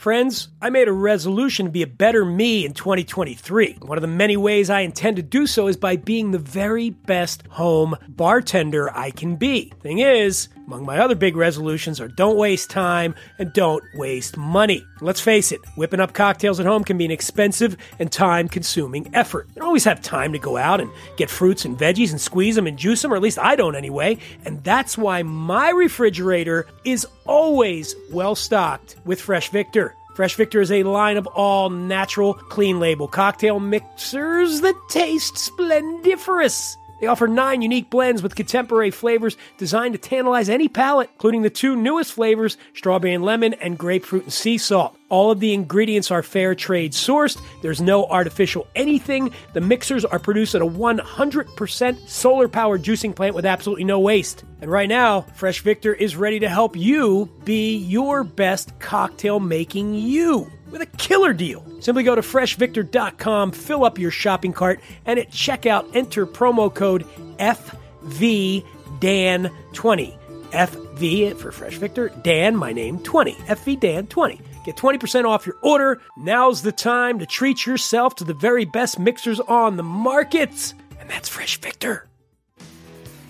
Friends, 0.04 0.48
I 0.60 0.68
made 0.68 0.86
a 0.86 0.92
resolution 0.92 1.64
to 1.64 1.72
be 1.72 1.80
a 1.80 1.86
better 1.86 2.26
me 2.26 2.66
in 2.66 2.74
2023. 2.74 3.78
One 3.80 3.96
of 3.96 4.02
the 4.02 4.06
many 4.06 4.36
ways 4.36 4.68
I 4.68 4.80
intend 4.80 5.16
to 5.16 5.22
do 5.22 5.46
so 5.46 5.66
is 5.66 5.78
by 5.78 5.96
being 5.96 6.30
the 6.30 6.38
very 6.38 6.90
best 6.90 7.42
home 7.48 7.96
bartender 8.06 8.94
I 8.94 9.10
can 9.10 9.36
be. 9.36 9.72
Thing 9.80 10.00
is, 10.00 10.48
among 10.66 10.86
my 10.86 10.98
other 10.98 11.14
big 11.14 11.36
resolutions 11.36 12.00
are 12.00 12.08
don't 12.08 12.36
waste 12.36 12.70
time 12.70 13.14
and 13.38 13.52
don't 13.52 13.84
waste 13.94 14.36
money. 14.36 14.84
Let's 15.00 15.20
face 15.20 15.52
it, 15.52 15.60
whipping 15.76 16.00
up 16.00 16.14
cocktails 16.14 16.60
at 16.60 16.66
home 16.66 16.84
can 16.84 16.96
be 16.96 17.04
an 17.04 17.10
expensive 17.10 17.76
and 17.98 18.10
time 18.10 18.48
consuming 18.48 19.14
effort. 19.14 19.46
You 19.48 19.56
don't 19.56 19.66
always 19.66 19.84
have 19.84 20.00
time 20.00 20.32
to 20.32 20.38
go 20.38 20.56
out 20.56 20.80
and 20.80 20.90
get 21.16 21.30
fruits 21.30 21.64
and 21.64 21.78
veggies 21.78 22.10
and 22.10 22.20
squeeze 22.20 22.56
them 22.56 22.66
and 22.66 22.78
juice 22.78 23.02
them, 23.02 23.12
or 23.12 23.16
at 23.16 23.22
least 23.22 23.38
I 23.38 23.56
don't 23.56 23.76
anyway. 23.76 24.18
And 24.44 24.62
that's 24.64 24.96
why 24.96 25.22
my 25.22 25.70
refrigerator 25.70 26.66
is 26.84 27.06
always 27.26 27.94
well 28.10 28.34
stocked 28.34 28.96
with 29.04 29.20
Fresh 29.20 29.50
Victor. 29.50 29.94
Fresh 30.14 30.36
Victor 30.36 30.60
is 30.60 30.70
a 30.70 30.84
line 30.84 31.16
of 31.16 31.26
all 31.26 31.70
natural, 31.70 32.34
clean 32.34 32.78
label 32.78 33.08
cocktail 33.08 33.58
mixers 33.58 34.60
that 34.60 34.76
taste 34.88 35.36
splendiferous. 35.36 36.76
They 37.00 37.06
offer 37.06 37.26
nine 37.26 37.62
unique 37.62 37.90
blends 37.90 38.22
with 38.22 38.34
contemporary 38.34 38.90
flavors 38.90 39.36
designed 39.58 39.94
to 39.94 39.98
tantalize 39.98 40.48
any 40.48 40.68
palate, 40.68 41.10
including 41.14 41.42
the 41.42 41.50
two 41.50 41.76
newest 41.76 42.12
flavors, 42.12 42.56
strawberry 42.74 43.14
and 43.14 43.24
lemon, 43.24 43.54
and 43.54 43.78
grapefruit 43.78 44.24
and 44.24 44.32
sea 44.32 44.58
salt. 44.58 44.96
All 45.08 45.30
of 45.30 45.38
the 45.38 45.54
ingredients 45.54 46.10
are 46.10 46.22
fair 46.22 46.54
trade 46.54 46.92
sourced. 46.92 47.40
There's 47.62 47.80
no 47.80 48.06
artificial 48.06 48.66
anything. 48.74 49.32
The 49.52 49.60
mixers 49.60 50.04
are 50.04 50.18
produced 50.18 50.54
at 50.54 50.62
a 50.62 50.66
100% 50.66 52.08
solar 52.08 52.48
powered 52.48 52.82
juicing 52.82 53.14
plant 53.14 53.34
with 53.34 53.46
absolutely 53.46 53.84
no 53.84 54.00
waste. 54.00 54.44
And 54.60 54.70
right 54.70 54.88
now, 54.88 55.22
Fresh 55.34 55.60
Victor 55.60 55.92
is 55.94 56.16
ready 56.16 56.40
to 56.40 56.48
help 56.48 56.76
you 56.76 57.30
be 57.44 57.76
your 57.76 58.24
best 58.24 58.78
cocktail 58.78 59.40
making 59.40 59.94
you 59.94 60.50
with 60.74 60.82
a 60.82 60.96
killer 60.96 61.32
deal. 61.32 61.64
Simply 61.80 62.02
go 62.02 62.16
to 62.16 62.20
freshvictor.com, 62.20 63.52
fill 63.52 63.84
up 63.84 63.96
your 63.96 64.10
shopping 64.10 64.52
cart, 64.52 64.80
and 65.06 65.20
at 65.20 65.30
checkout 65.30 65.94
enter 65.94 66.26
promo 66.26 66.74
code 66.74 67.06
FVDAN20. 67.38 70.18
FV 70.50 71.36
for 71.36 71.52
Fresh 71.52 71.76
Victor, 71.76 72.08
Dan, 72.22 72.56
my 72.56 72.72
name, 72.72 72.98
20. 72.98 73.34
FVDAN20. 73.34 74.40
Get 74.64 74.76
20% 74.76 75.26
off 75.26 75.46
your 75.46 75.56
order. 75.62 76.00
Now's 76.16 76.62
the 76.62 76.72
time 76.72 77.20
to 77.20 77.26
treat 77.26 77.66
yourself 77.66 78.16
to 78.16 78.24
the 78.24 78.34
very 78.34 78.64
best 78.64 78.98
mixers 78.98 79.38
on 79.38 79.76
the 79.76 79.84
market. 79.84 80.74
And 80.98 81.08
that's 81.08 81.28
Fresh 81.28 81.60
Victor. 81.60 82.08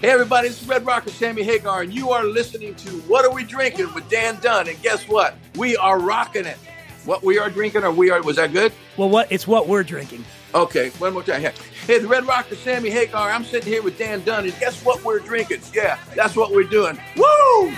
Hey 0.01 0.11
everybody, 0.11 0.49
it's 0.49 0.65
Red 0.65 0.87
Rocker 0.87 1.11
Sammy 1.11 1.43
Hagar, 1.43 1.83
and 1.83 1.93
you 1.93 2.11
are 2.11 2.25
listening 2.25 2.75
to 2.77 2.91
What 3.03 3.25
Are 3.25 3.33
We 3.33 3.45
Drinking 3.45 3.93
with 3.95 4.09
Dan 4.09 4.39
Dunn. 4.41 4.69
And 4.69 4.81
guess 4.83 5.07
what? 5.09 5.37
We 5.57 5.77
are 5.77 5.99
rocking 5.99 6.47
it. 6.47 6.59
What 7.05 7.23
we 7.23 7.39
are 7.39 7.51
drinking, 7.51 7.85
or 7.85 7.91
we 7.91 8.11
are, 8.11 8.23
was 8.23 8.37
that 8.37 8.53
good? 8.53 8.73
Well, 8.97 9.11
what 9.11 9.31
it's 9.31 9.47
what 9.47 9.69
we're 9.69 9.83
drinking. 9.83 10.25
Okay, 10.55 10.89
one 10.91 11.13
more 11.13 11.23
time. 11.23 11.43
Here. 11.43 11.53
Hey, 11.87 11.99
the 11.99 12.09
Red 12.09 12.27
Rocker 12.27 12.55
Sammy 12.55 12.89
Hagar. 12.89 13.31
I'm 13.31 13.45
sitting 13.45 13.71
here 13.71 13.83
with 13.83 13.99
Dan 13.99 14.23
Dunn, 14.25 14.45
and 14.45 14.59
guess 14.59 14.83
what 14.85 15.05
we're 15.05 15.19
drinking? 15.19 15.61
Yeah, 15.75 15.99
that's 16.15 16.35
what 16.35 16.51
we're 16.51 16.65
doing. 16.65 16.99
Woo! 17.17 17.69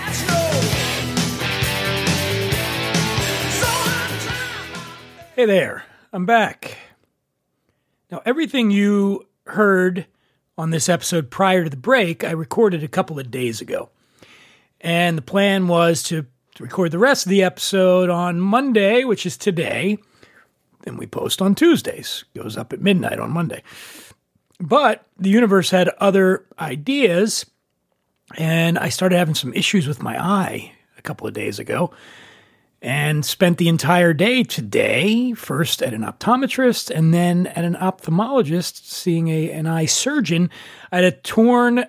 Hey 5.35 5.45
there, 5.45 5.83
I'm 6.13 6.25
back. 6.25 6.77
Now, 8.09 8.21
everything 8.25 8.71
you 8.71 9.27
heard 9.45 10.07
on 10.57 10.69
this 10.69 10.87
episode 10.87 11.29
prior 11.29 11.65
to 11.65 11.69
the 11.69 11.75
break, 11.75 12.23
I 12.23 12.31
recorded 12.31 12.81
a 12.81 12.87
couple 12.87 13.19
of 13.19 13.29
days 13.29 13.59
ago. 13.59 13.89
And 14.79 15.17
the 15.17 15.21
plan 15.21 15.67
was 15.67 16.01
to, 16.03 16.25
to 16.57 16.63
record 16.63 16.89
the 16.89 16.97
rest 16.97 17.27
of 17.27 17.29
the 17.29 17.43
episode 17.43 18.09
on 18.09 18.39
Monday, 18.41 19.03
which 19.03 19.27
is 19.27 19.37
today. 19.37 19.99
Then 20.81 20.97
we 20.97 21.05
post 21.05 21.39
on 21.39 21.53
Tuesdays, 21.53 22.25
goes 22.35 22.57
up 22.57 22.73
at 22.73 22.81
midnight 22.81 23.19
on 23.19 23.29
Monday. 23.29 23.61
But 24.59 25.05
the 25.19 25.29
universe 25.29 25.69
had 25.69 25.89
other 25.99 26.47
ideas, 26.57 27.45
and 28.37 28.79
I 28.79 28.89
started 28.89 29.17
having 29.17 29.35
some 29.35 29.53
issues 29.53 29.87
with 29.87 30.01
my 30.01 30.19
eye 30.19 30.71
a 30.97 31.03
couple 31.03 31.27
of 31.27 31.35
days 31.35 31.59
ago 31.59 31.91
and 32.81 33.23
spent 33.23 33.59
the 33.59 33.69
entire 33.69 34.13
day 34.13 34.43
today, 34.43 35.33
first 35.33 35.83
at 35.83 35.93
an 35.93 36.01
optometrist 36.01 36.89
and 36.89 37.13
then 37.13 37.45
at 37.47 37.65
an 37.65 37.75
ophthalmologist, 37.75 38.83
seeing 38.83 39.27
a, 39.27 39.51
an 39.51 39.67
eye 39.67 39.85
surgeon. 39.85 40.49
I 40.91 40.97
had 40.97 41.05
a 41.05 41.11
torn 41.11 41.85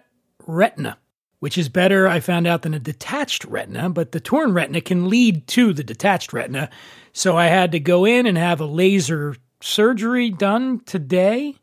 retina, 0.46 0.98
which 1.40 1.58
is 1.58 1.68
better, 1.68 2.08
I 2.08 2.20
found 2.20 2.46
out, 2.46 2.62
than 2.62 2.74
a 2.74 2.80
detached 2.80 3.44
retina, 3.44 3.90
but 3.90 4.12
the 4.12 4.20
torn 4.20 4.52
retina 4.52 4.80
can 4.80 5.08
lead 5.08 5.46
to 5.48 5.72
the 5.72 5.84
detached 5.84 6.32
retina. 6.32 6.70
So 7.12 7.36
I 7.36 7.46
had 7.46 7.72
to 7.72 7.80
go 7.80 8.04
in 8.04 8.26
and 8.26 8.36
have 8.36 8.60
a 8.60 8.66
laser 8.66 9.36
surgery 9.60 10.30
done 10.30 10.80
today. 10.80 11.56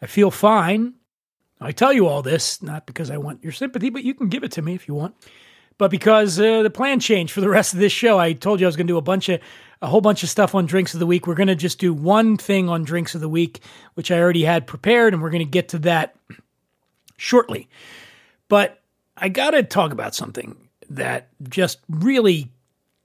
I 0.00 0.06
feel 0.06 0.30
fine. 0.30 0.94
I 1.60 1.72
tell 1.72 1.92
you 1.92 2.06
all 2.06 2.22
this, 2.22 2.62
not 2.62 2.86
because 2.86 3.10
I 3.10 3.16
want 3.16 3.42
your 3.42 3.52
sympathy, 3.52 3.90
but 3.90 4.04
you 4.04 4.14
can 4.14 4.28
give 4.28 4.44
it 4.44 4.52
to 4.52 4.62
me 4.62 4.74
if 4.74 4.86
you 4.86 4.94
want 4.94 5.14
but 5.78 5.90
because 5.90 6.38
uh, 6.38 6.62
the 6.62 6.70
plan 6.70 7.00
changed 7.00 7.32
for 7.32 7.40
the 7.40 7.48
rest 7.48 7.74
of 7.74 7.80
this 7.80 7.92
show. 7.92 8.18
I 8.18 8.32
told 8.32 8.60
you 8.60 8.66
I 8.66 8.68
was 8.68 8.76
going 8.76 8.86
to 8.86 8.92
do 8.92 8.98
a 8.98 9.02
bunch 9.02 9.28
of 9.28 9.40
a 9.82 9.86
whole 9.86 10.00
bunch 10.00 10.22
of 10.22 10.30
stuff 10.30 10.54
on 10.54 10.66
drinks 10.66 10.94
of 10.94 11.00
the 11.00 11.06
week. 11.06 11.26
We're 11.26 11.34
going 11.34 11.48
to 11.48 11.54
just 11.54 11.78
do 11.78 11.92
one 11.92 12.36
thing 12.36 12.68
on 12.68 12.84
drinks 12.84 13.14
of 13.14 13.20
the 13.20 13.28
week, 13.28 13.60
which 13.94 14.10
I 14.10 14.18
already 14.18 14.44
had 14.44 14.66
prepared, 14.66 15.12
and 15.12 15.22
we're 15.22 15.30
going 15.30 15.44
to 15.44 15.50
get 15.50 15.68
to 15.70 15.78
that 15.80 16.16
shortly. 17.18 17.68
But 18.48 18.80
I 19.16 19.28
got 19.28 19.50
to 19.50 19.62
talk 19.62 19.92
about 19.92 20.14
something 20.14 20.56
that 20.90 21.28
just 21.48 21.78
really 21.88 22.50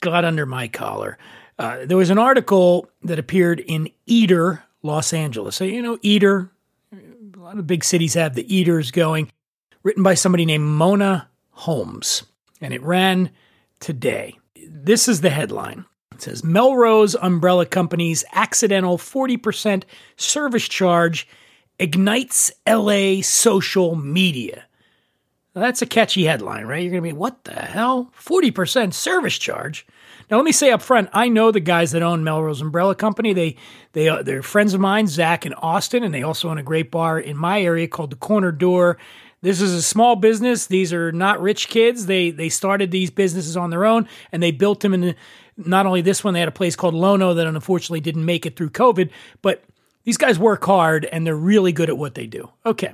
got 0.02 0.26
under 0.26 0.46
my 0.46 0.68
collar. 0.68 1.18
Uh, 1.58 1.86
there 1.86 1.98
was 1.98 2.10
an 2.10 2.18
article 2.18 2.90
that 3.04 3.20
appeared 3.20 3.60
in 3.60 3.90
Eater 4.06 4.64
Los 4.82 5.14
Angeles. 5.14 5.56
So, 5.56 5.66
you 5.66 5.82
know, 5.82 5.98
Eater, 6.02 6.50
a 6.94 7.40
lot 7.40 7.60
of 7.60 7.68
big 7.68 7.84
cities 7.84 8.14
have 8.14 8.34
the 8.34 8.56
Eaters 8.56 8.92
going, 8.92 9.32
written 9.84 10.04
by 10.04 10.14
somebody 10.14 10.46
named 10.46 10.66
Mona 10.66 11.30
Holmes. 11.52 12.24
And 12.62 12.74
it 12.74 12.82
ran 12.82 13.32
today. 13.80 14.38
This 14.68 15.08
is 15.08 15.22
the 15.22 15.30
headline. 15.30 15.86
It 16.14 16.22
says 16.22 16.44
Melrose 16.44 17.16
Umbrella 17.16 17.66
Company's 17.66 18.24
accidental 18.34 18.98
40% 18.98 19.84
service 20.18 20.68
charge 20.68 21.28
ignites 21.78 22.52
LA 22.68 23.22
social 23.22 23.96
media. 23.96 24.66
That's 25.54 25.82
a 25.82 25.86
catchy 25.86 26.26
headline, 26.26 26.66
right? 26.66 26.82
You're 26.82 26.92
going 26.92 27.04
to 27.04 27.10
be, 27.10 27.18
what 27.18 27.44
the 27.44 27.54
hell? 27.54 28.12
40% 28.20 28.94
service 28.94 29.38
charge? 29.38 29.86
Now, 30.30 30.38
let 30.38 30.46
me 30.46 30.52
say 30.52 30.72
up 30.72 30.82
front, 30.82 31.10
I 31.12 31.28
know 31.28 31.52
the 31.52 31.60
guys 31.60 31.92
that 31.92 32.04
own 32.04 32.24
Melrose 32.24 32.62
Umbrella 32.62 32.94
Company. 32.94 33.34
They, 33.34 33.56
they, 33.94 34.10
uh, 34.10 34.22
they're 34.22 34.44
friends 34.44 34.76
of 34.76 34.80
mine, 34.80 35.08
Zach 35.08 35.46
and 35.46 35.56
Austin, 35.58 36.04
and 36.04 36.14
they 36.14 36.22
also 36.22 36.50
own 36.50 36.60
a 36.60 36.64
great 36.64 36.92
bar 36.92 37.20
in 37.20 37.36
my 37.36 37.62
area 37.62 37.88
called 37.88 38.12
the 38.12 38.16
Corner 38.16 38.52
Door. 38.52 39.00
This 39.42 39.60
is 39.60 39.74
a 39.74 39.82
small 39.82 40.16
business. 40.16 40.68
These 40.68 40.94
are 40.94 41.12
not 41.12 41.42
rich 41.42 41.70
kids. 41.70 42.06
They 42.06 42.30
they 42.30 42.50
started 42.50 42.92
these 42.92 43.10
businesses 43.10 43.56
on 43.56 43.70
their 43.70 43.86
own, 43.86 44.08
and 44.32 44.44
they 44.44 44.52
built 44.52 44.82
them 44.82 44.94
in. 44.94 45.02
The, 45.02 45.16
not 45.58 45.86
only 45.86 46.02
this 46.02 46.24
one, 46.24 46.34
they 46.34 46.40
had 46.40 46.50
a 46.50 46.54
place 46.54 46.76
called 46.76 46.94
Lono 46.94 47.34
that 47.34 47.48
unfortunately 47.48 48.02
didn't 48.02 48.26
make 48.26 48.46
it 48.46 48.56
through 48.56 48.70
COVID, 48.70 49.10
but 49.42 49.64
these 50.04 50.18
guys 50.18 50.40
work 50.40 50.64
hard 50.66 51.06
and 51.06 51.26
they're 51.26 51.36
really 51.36 51.72
good 51.72 51.90
at 51.90 51.98
what 51.98 52.16
they 52.16 52.28
do. 52.28 52.50
Okay, 52.66 52.94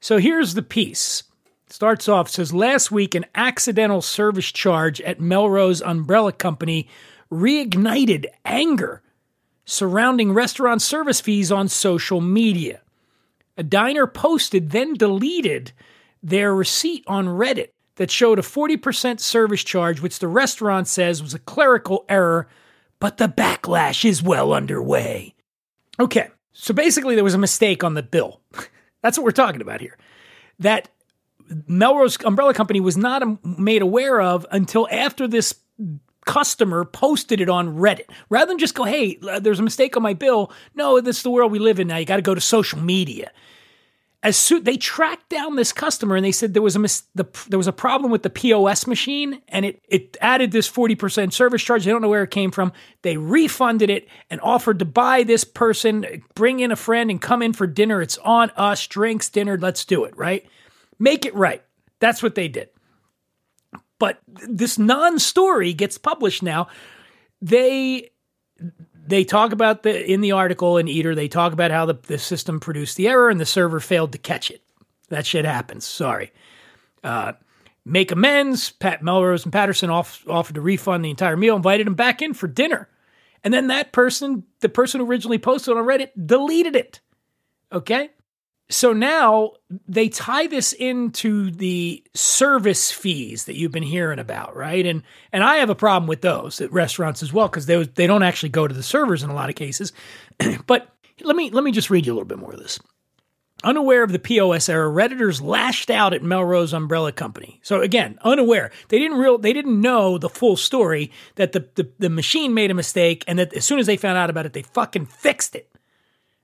so 0.00 0.18
here's 0.18 0.54
the 0.54 0.62
piece. 0.62 1.22
Starts 1.68 2.08
off 2.08 2.28
says 2.28 2.54
last 2.54 2.92
week 2.92 3.14
an 3.14 3.26
accidental 3.34 4.00
service 4.00 4.52
charge 4.52 5.00
at 5.00 5.20
Melrose 5.20 5.82
Umbrella 5.82 6.32
Company 6.32 6.88
reignited 7.30 8.26
anger 8.44 9.02
surrounding 9.64 10.32
restaurant 10.32 10.80
service 10.80 11.20
fees 11.20 11.50
on 11.50 11.68
social 11.68 12.20
media. 12.20 12.80
A 13.56 13.64
diner 13.64 14.06
posted, 14.06 14.70
then 14.70 14.94
deleted 14.94 15.72
their 16.22 16.54
receipt 16.54 17.02
on 17.08 17.26
Reddit 17.26 17.70
that 17.96 18.10
showed 18.10 18.38
a 18.38 18.42
40% 18.42 19.18
service 19.18 19.64
charge, 19.64 20.00
which 20.00 20.20
the 20.20 20.28
restaurant 20.28 20.86
says 20.86 21.22
was 21.22 21.34
a 21.34 21.40
clerical 21.40 22.04
error, 22.08 22.46
but 23.00 23.16
the 23.16 23.28
backlash 23.28 24.04
is 24.04 24.22
well 24.22 24.52
underway. 24.52 25.34
Okay, 25.98 26.28
so 26.52 26.72
basically 26.72 27.14
there 27.14 27.24
was 27.24 27.34
a 27.34 27.38
mistake 27.38 27.82
on 27.82 27.94
the 27.94 28.02
bill. 28.02 28.40
That's 29.02 29.18
what 29.18 29.24
we're 29.24 29.30
talking 29.32 29.62
about 29.62 29.80
here. 29.80 29.96
That 30.58 30.88
Melrose 31.66 32.16
Umbrella 32.24 32.54
Company 32.54 32.80
was 32.80 32.96
not 32.96 33.22
um, 33.22 33.38
made 33.42 33.82
aware 33.82 34.20
of 34.20 34.46
until 34.50 34.88
after 34.90 35.26
this 35.28 35.54
customer 36.26 36.84
posted 36.84 37.40
it 37.40 37.48
on 37.48 37.76
Reddit. 37.76 38.10
Rather 38.28 38.46
than 38.46 38.58
just 38.58 38.74
go, 38.74 38.84
hey, 38.84 39.18
uh, 39.28 39.38
there's 39.38 39.60
a 39.60 39.62
mistake 39.62 39.96
on 39.96 40.02
my 40.02 40.12
bill. 40.12 40.52
No, 40.74 41.00
this 41.00 41.18
is 41.18 41.22
the 41.22 41.30
world 41.30 41.50
we 41.50 41.58
live 41.58 41.80
in 41.80 41.88
now. 41.88 41.96
You 41.96 42.04
got 42.04 42.16
to 42.16 42.22
go 42.22 42.34
to 42.34 42.40
social 42.40 42.78
media. 42.78 43.30
As 44.22 44.36
soon 44.36 44.64
they 44.64 44.76
tracked 44.76 45.28
down 45.28 45.54
this 45.54 45.72
customer 45.72 46.16
and 46.16 46.24
they 46.24 46.32
said 46.32 46.52
there 46.52 46.62
was 46.62 46.74
a 46.74 46.80
mis- 46.80 47.04
the, 47.14 47.26
there 47.48 47.58
was 47.58 47.68
a 47.68 47.72
problem 47.72 48.10
with 48.10 48.24
the 48.24 48.30
POS 48.30 48.88
machine 48.88 49.40
and 49.46 49.64
it 49.64 49.80
it 49.88 50.16
added 50.20 50.50
this 50.50 50.68
40% 50.68 51.32
service 51.32 51.62
charge. 51.62 51.84
They 51.84 51.92
don't 51.92 52.02
know 52.02 52.08
where 52.08 52.24
it 52.24 52.32
came 52.32 52.50
from. 52.50 52.72
They 53.02 53.18
refunded 53.18 53.88
it 53.88 54.08
and 54.28 54.40
offered 54.40 54.80
to 54.80 54.84
buy 54.84 55.22
this 55.22 55.44
person, 55.44 56.24
bring 56.34 56.58
in 56.58 56.72
a 56.72 56.76
friend 56.76 57.08
and 57.08 57.20
come 57.20 57.40
in 57.40 57.52
for 57.52 57.68
dinner. 57.68 58.02
It's 58.02 58.18
on 58.18 58.50
us, 58.56 58.84
drinks, 58.88 59.28
dinner, 59.28 59.58
let's 59.58 59.84
do 59.84 60.02
it, 60.04 60.16
right? 60.16 60.44
Make 60.98 61.24
it 61.24 61.34
right. 61.34 61.62
That's 62.00 62.22
what 62.22 62.34
they 62.34 62.48
did. 62.48 62.68
But 63.98 64.20
this 64.26 64.78
non-story 64.78 65.72
gets 65.72 65.98
published 65.98 66.42
now. 66.42 66.68
They 67.40 68.10
they 69.06 69.24
talk 69.24 69.52
about 69.52 69.82
the 69.82 70.10
in 70.10 70.20
the 70.20 70.32
article 70.32 70.78
in 70.78 70.88
Eater, 70.88 71.14
they 71.14 71.28
talk 71.28 71.52
about 71.52 71.70
how 71.70 71.86
the, 71.86 71.94
the 71.94 72.18
system 72.18 72.60
produced 72.60 72.96
the 72.96 73.08
error 73.08 73.30
and 73.30 73.40
the 73.40 73.46
server 73.46 73.80
failed 73.80 74.12
to 74.12 74.18
catch 74.18 74.50
it. 74.50 74.62
That 75.08 75.26
shit 75.26 75.44
happens. 75.44 75.86
Sorry. 75.86 76.32
Uh, 77.04 77.32
make 77.84 78.10
amends. 78.10 78.70
Pat 78.70 79.02
Melrose 79.02 79.44
and 79.44 79.52
Patterson 79.52 79.90
off, 79.90 80.24
offered 80.28 80.56
to 80.56 80.60
refund 80.60 81.04
the 81.04 81.10
entire 81.10 81.36
meal, 81.36 81.56
invited 81.56 81.86
him 81.86 81.94
back 81.94 82.20
in 82.20 82.34
for 82.34 82.48
dinner. 82.48 82.88
And 83.44 83.54
then 83.54 83.68
that 83.68 83.92
person, 83.92 84.42
the 84.60 84.68
person 84.68 85.00
who 85.00 85.06
originally 85.06 85.38
posted 85.38 85.76
on 85.76 85.84
Reddit, 85.84 86.10
deleted 86.26 86.74
it. 86.74 87.00
Okay? 87.72 88.10
So 88.68 88.92
now 88.92 89.52
they 89.86 90.08
tie 90.08 90.48
this 90.48 90.72
into 90.72 91.52
the 91.52 92.02
service 92.14 92.90
fees 92.90 93.44
that 93.44 93.54
you've 93.54 93.70
been 93.70 93.84
hearing 93.84 94.18
about, 94.18 94.56
right? 94.56 94.84
And 94.84 95.02
and 95.32 95.44
I 95.44 95.56
have 95.56 95.70
a 95.70 95.74
problem 95.74 96.08
with 96.08 96.20
those 96.20 96.60
at 96.60 96.72
restaurants 96.72 97.22
as 97.22 97.32
well 97.32 97.48
because 97.48 97.66
they 97.66 97.84
they 97.84 98.06
don't 98.08 98.24
actually 98.24 98.48
go 98.48 98.66
to 98.66 98.74
the 98.74 98.82
servers 98.82 99.22
in 99.22 99.30
a 99.30 99.34
lot 99.34 99.50
of 99.50 99.54
cases. 99.54 99.92
but 100.66 100.88
let 101.22 101.36
me 101.36 101.50
let 101.50 101.62
me 101.62 101.70
just 101.70 101.90
read 101.90 102.06
you 102.06 102.12
a 102.12 102.14
little 102.14 102.26
bit 102.26 102.38
more 102.38 102.52
of 102.52 102.58
this. 102.58 102.80
Unaware 103.64 104.02
of 104.02 104.12
the 104.12 104.18
POS 104.18 104.68
error, 104.68 104.90
redditors 104.90 105.40
lashed 105.40 105.90
out 105.90 106.12
at 106.12 106.22
Melrose 106.22 106.74
Umbrella 106.74 107.10
Company. 107.10 107.58
So 107.62 107.80
again, 107.80 108.18
unaware. 108.22 108.70
They 108.88 108.98
didn't 108.98 109.18
real 109.18 109.38
they 109.38 109.52
didn't 109.52 109.80
know 109.80 110.18
the 110.18 110.28
full 110.28 110.56
story 110.56 111.12
that 111.36 111.52
the, 111.52 111.68
the, 111.76 111.90
the 112.00 112.10
machine 112.10 112.52
made 112.52 112.72
a 112.72 112.74
mistake 112.74 113.24
and 113.28 113.38
that 113.38 113.54
as 113.54 113.64
soon 113.64 113.78
as 113.78 113.86
they 113.86 113.96
found 113.96 114.18
out 114.18 114.28
about 114.28 114.44
it, 114.44 114.54
they 114.54 114.62
fucking 114.62 115.06
fixed 115.06 115.54
it. 115.54 115.70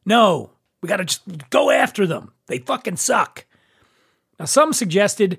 No, 0.07 0.53
we 0.83 0.89
got 0.89 0.99
to 0.99 1.05
just 1.05 1.23
go 1.51 1.71
after 1.71 2.07
them. 2.07 2.33
They 2.49 2.59
fucking 2.59 2.97
suck. 2.97 3.47
Now, 4.39 4.45
some 4.45 4.73
suggested 4.73 5.39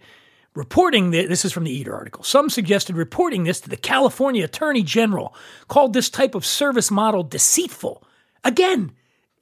reporting 0.56 1.12
this, 1.12 1.28
this 1.28 1.46
is 1.46 1.52
from 1.52 1.66
the 1.66 1.72
Eater 1.72 1.94
article. 1.94 2.24
Some 2.24 2.50
suggested 2.50 2.96
reporting 2.96 3.44
this 3.44 3.60
to 3.62 3.70
the 3.70 3.78
California 3.78 4.46
Attorney 4.46 4.84
General, 4.84 5.36
called 5.68 5.94
this 5.94 6.10
type 6.10 6.36
of 6.36 6.46
service 6.46 6.90
model 6.90 7.24
deceitful. 7.24 8.04
Again, 8.44 8.92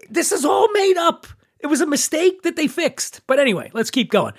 this 0.09 0.31
is 0.31 0.43
all 0.43 0.71
made 0.73 0.97
up. 0.97 1.27
It 1.59 1.67
was 1.67 1.81
a 1.81 1.85
mistake 1.85 2.41
that 2.41 2.55
they 2.55 2.67
fixed. 2.67 3.21
But 3.27 3.39
anyway, 3.39 3.69
let's 3.73 3.91
keep 3.91 4.09
going. 4.09 4.33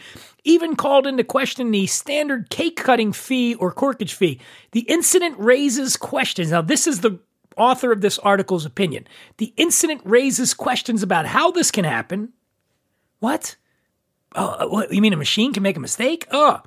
Even 0.44 0.74
called 0.74 1.06
into 1.06 1.22
question 1.22 1.70
the 1.70 1.86
standard 1.86 2.50
cake 2.50 2.76
cutting 2.76 3.12
fee 3.12 3.54
or 3.54 3.72
corkage 3.72 4.12
fee. 4.12 4.40
The 4.72 4.80
incident 4.80 5.36
raises 5.38 5.96
questions. 5.96 6.50
Now, 6.50 6.62
this 6.62 6.88
is 6.88 7.00
the 7.00 7.20
author 7.56 7.92
of 7.92 8.00
this 8.00 8.18
article's 8.18 8.64
opinion. 8.64 9.06
The 9.38 9.52
incident 9.56 10.02
raises 10.04 10.54
questions 10.54 11.02
about 11.02 11.26
how 11.26 11.50
this 11.50 11.70
can 11.70 11.84
happen. 11.84 12.32
What? 13.20 13.56
Oh, 14.34 14.46
uh, 14.46 14.66
what, 14.68 14.92
you 14.92 15.00
mean 15.00 15.12
a 15.12 15.16
machine 15.16 15.52
can 15.52 15.62
make 15.62 15.76
a 15.76 15.80
mistake? 15.80 16.26
Oh. 16.30 16.62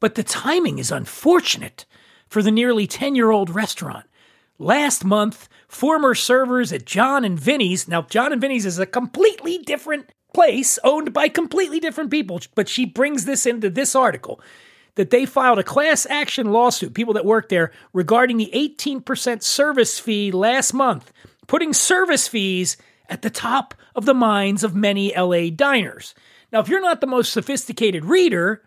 But 0.00 0.14
the 0.14 0.22
timing 0.22 0.78
is 0.78 0.90
unfortunate 0.90 1.84
for 2.28 2.42
the 2.42 2.50
nearly 2.50 2.86
10 2.86 3.14
year 3.14 3.30
old 3.30 3.50
restaurant. 3.50 4.06
Last 4.58 5.04
month, 5.04 5.48
former 5.68 6.14
servers 6.14 6.72
at 6.72 6.84
John 6.84 7.24
and 7.24 7.38
Vinny's, 7.38 7.86
now, 7.86 8.02
John 8.02 8.32
and 8.32 8.40
Vinny's 8.40 8.66
is 8.66 8.78
a 8.78 8.86
completely 8.86 9.58
different 9.58 10.12
place 10.34 10.78
owned 10.84 11.12
by 11.12 11.28
completely 11.28 11.80
different 11.80 12.10
people, 12.10 12.40
but 12.54 12.68
she 12.68 12.84
brings 12.84 13.24
this 13.24 13.46
into 13.46 13.70
this 13.70 13.94
article 13.94 14.40
that 14.98 15.10
they 15.10 15.24
filed 15.24 15.60
a 15.60 15.62
class 15.62 16.06
action 16.10 16.50
lawsuit, 16.50 16.92
people 16.92 17.14
that 17.14 17.24
work 17.24 17.48
there, 17.48 17.70
regarding 17.92 18.36
the 18.36 18.50
18% 18.52 19.44
service 19.44 19.96
fee 19.96 20.32
last 20.32 20.74
month, 20.74 21.12
putting 21.46 21.72
service 21.72 22.26
fees 22.26 22.76
at 23.08 23.22
the 23.22 23.30
top 23.30 23.74
of 23.94 24.06
the 24.06 24.12
minds 24.12 24.64
of 24.64 24.74
many 24.74 25.14
LA 25.16 25.50
diners. 25.54 26.16
Now, 26.52 26.58
if 26.58 26.68
you're 26.68 26.80
not 26.80 27.00
the 27.00 27.06
most 27.06 27.32
sophisticated 27.32 28.06
reader 28.06 28.64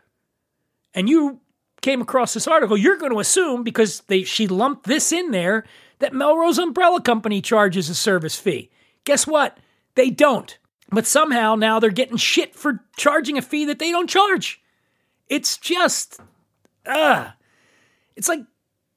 and 0.94 1.10
you 1.10 1.41
came 1.82 2.02
across 2.02 2.34
this 2.34 2.48
article, 2.48 2.78
you're 2.78 2.98
going 2.98 3.12
to 3.12 3.20
assume 3.20 3.63
because 3.63 4.00
they 4.08 4.24
she 4.24 4.48
lumped 4.48 4.86
this 4.86 5.12
in 5.12 5.32
there 5.32 5.65
that 6.00 6.13
Melrose 6.13 6.60
Umbrella 6.60 7.02
Company 7.02 7.41
charges 7.41 7.89
a 7.89 7.96
service 7.96 8.38
fee. 8.39 8.72
Guess 9.04 9.28
what? 9.28 9.58
They 9.96 10.10
don't. 10.10 10.58
But 10.91 11.06
somehow 11.06 11.56
now 11.56 11.82
they're 11.82 11.89
getting 11.89 12.15
shit 12.15 12.56
for 12.56 12.86
charging 12.96 13.38
a 13.38 13.41
fee 13.41 13.65
that 13.65 13.80
they 13.80 13.91
don't 13.91 14.10
charge. 14.10 14.61
It's 15.32 15.58
just, 15.58 16.20
uh, 16.86 17.30
it's 18.17 18.28
like 18.28 18.41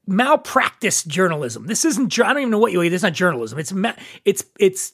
malpractice 0.04 1.04
journalism. 1.04 1.66
This 1.66 1.84
isn't. 1.84 2.18
I 2.18 2.32
don't 2.32 2.38
even 2.38 2.50
know 2.50 2.58
what 2.58 2.72
you. 2.72 2.82
This 2.90 2.98
is 2.98 3.02
not 3.04 3.12
journalism. 3.12 3.56
It's 3.56 3.72
it's 4.24 4.44
it's 4.58 4.92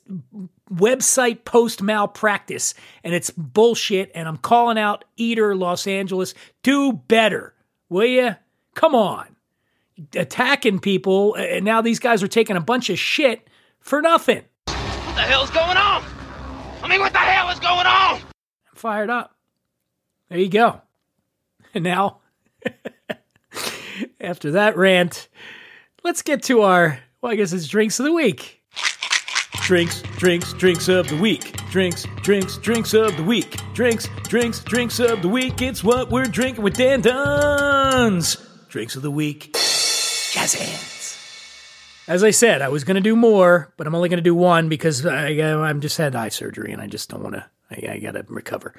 website 0.70 1.46
post 1.46 1.81
malpractice, 1.81 2.74
and 3.03 3.14
it's 3.14 3.31
bullshit. 3.31 4.12
And 4.14 4.29
I'm 4.29 4.37
calling 4.37 4.79
out 4.79 5.07
Eater 5.16 5.57
Los 5.57 5.87
Angeles. 5.87 6.35
Do 6.62 6.92
better, 6.92 7.55
will 7.88 8.05
you? 8.05 8.37
Come 8.74 8.94
on, 8.94 9.35
attacking 10.14 10.81
people, 10.81 11.35
and 11.37 11.64
now 11.64 11.81
these 11.81 12.00
guys 12.00 12.22
are 12.22 12.29
taking 12.29 12.57
a 12.57 12.61
bunch 12.61 12.90
of 12.90 12.98
shit 12.98 13.48
for 13.81 14.03
nothing. 14.03 14.44
What 14.66 15.14
the 15.16 15.22
hell's 15.22 15.50
going 15.50 15.79
on? 15.79 16.05
I 16.83 16.88
mean, 16.88 17.00
what 17.00 17.12
the 17.12 17.18
hell 17.18 17.48
is 17.48 17.61
going 17.61 17.87
on? 17.87 18.20
I'm 18.20 18.74
fired 18.74 19.09
up. 19.09 19.35
There 20.29 20.38
you 20.38 20.50
go. 20.50 20.83
And 21.74 21.85
now, 21.85 22.18
after 24.20 24.52
that 24.52 24.76
rant, 24.76 25.28
let's 26.02 26.22
get 26.22 26.42
to 26.44 26.62
our, 26.62 26.98
well, 27.20 27.33
I 27.33 27.37
guess 27.37 27.52
it's 27.52 27.68
drinks 27.68 27.98
of 28.00 28.06
the 28.06 28.12
week. 28.12 28.62
Drinks, 29.62 30.02
drinks, 30.16 30.52
drinks 30.54 30.88
of 30.88 31.09
the 31.09 31.16
week. 31.16 31.56
Drinks, 31.70 32.04
drinks, 32.22 32.56
drinks 32.59 32.92
of 32.92 33.16
the 33.16 33.22
week. 33.22 33.61
Drinks, 33.72 34.09
drinks, 34.24 34.61
drinks 34.64 34.98
of 34.98 35.22
the 35.22 35.28
week. 35.28 35.62
It's 35.62 35.85
what 35.85 36.11
we're 36.11 36.24
drinking 36.24 36.64
with 36.64 36.74
Dan 36.74 37.02
Duns. 37.02 38.37
Drinks 38.68 38.96
of 38.96 39.02
the 39.02 39.11
week. 39.11 39.52
Jazz 39.52 40.54
hands. 40.54 41.18
As 42.09 42.24
I 42.24 42.33
said, 42.33 42.62
I 42.62 42.68
was 42.68 42.83
going 42.83 42.96
to 42.96 43.00
do 43.00 43.14
more, 43.14 43.72
but 43.76 43.87
I'm 43.87 43.94
only 43.94 44.09
going 44.09 44.18
to 44.18 44.22
do 44.22 44.35
one 44.35 44.68
because 44.68 45.06
I, 45.06 45.28
I'm 45.28 45.80
just 45.80 45.96
had 45.96 46.16
eye 46.16 46.30
surgery 46.30 46.72
and 46.72 46.83
I 46.83 46.88
just 46.88 47.09
don't 47.09 47.22
want 47.22 47.37
to. 47.37 47.44
I, 47.70 47.92
I 47.92 47.98
got 47.98 48.12
to 48.12 48.24
recover. 48.28 48.74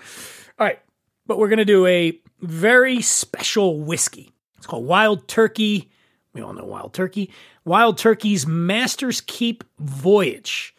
All 0.59 0.67
right, 0.67 0.79
but 1.27 1.37
we're 1.37 1.49
going 1.49 1.59
to 1.59 1.65
do 1.65 1.85
a 1.85 2.19
very 2.41 3.01
special 3.01 3.79
whiskey. 3.79 4.31
It's 4.57 4.67
called 4.67 4.85
Wild 4.85 5.27
Turkey. 5.27 5.91
We 6.33 6.41
all 6.41 6.53
know 6.53 6.65
Wild 6.65 6.93
Turkey. 6.93 7.31
Wild 7.65 7.97
Turkey's 7.97 8.47
Master's 8.47 9.21
Keep 9.21 9.63
Voyage. 9.79 10.75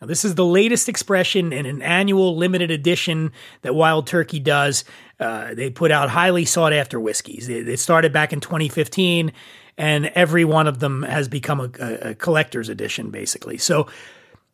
Now, 0.00 0.08
this 0.08 0.24
is 0.24 0.34
the 0.34 0.44
latest 0.44 0.88
expression 0.88 1.52
in 1.52 1.64
an 1.64 1.80
annual 1.80 2.36
limited 2.36 2.72
edition 2.72 3.30
that 3.62 3.74
Wild 3.74 4.08
Turkey 4.08 4.40
does. 4.40 4.84
Uh, 5.20 5.54
they 5.54 5.70
put 5.70 5.92
out 5.92 6.10
highly 6.10 6.44
sought 6.44 6.72
after 6.72 6.98
whiskeys. 6.98 7.48
It, 7.48 7.78
started 7.78 8.12
back 8.12 8.32
in 8.32 8.40
2015 8.40 9.32
and 9.78 10.06
every 10.06 10.44
one 10.44 10.66
of 10.66 10.80
them 10.80 11.04
has 11.04 11.28
become 11.28 11.60
a, 11.60 12.10
a 12.10 12.14
collector's 12.16 12.68
edition, 12.68 13.10
basically. 13.10 13.58
So 13.58 13.86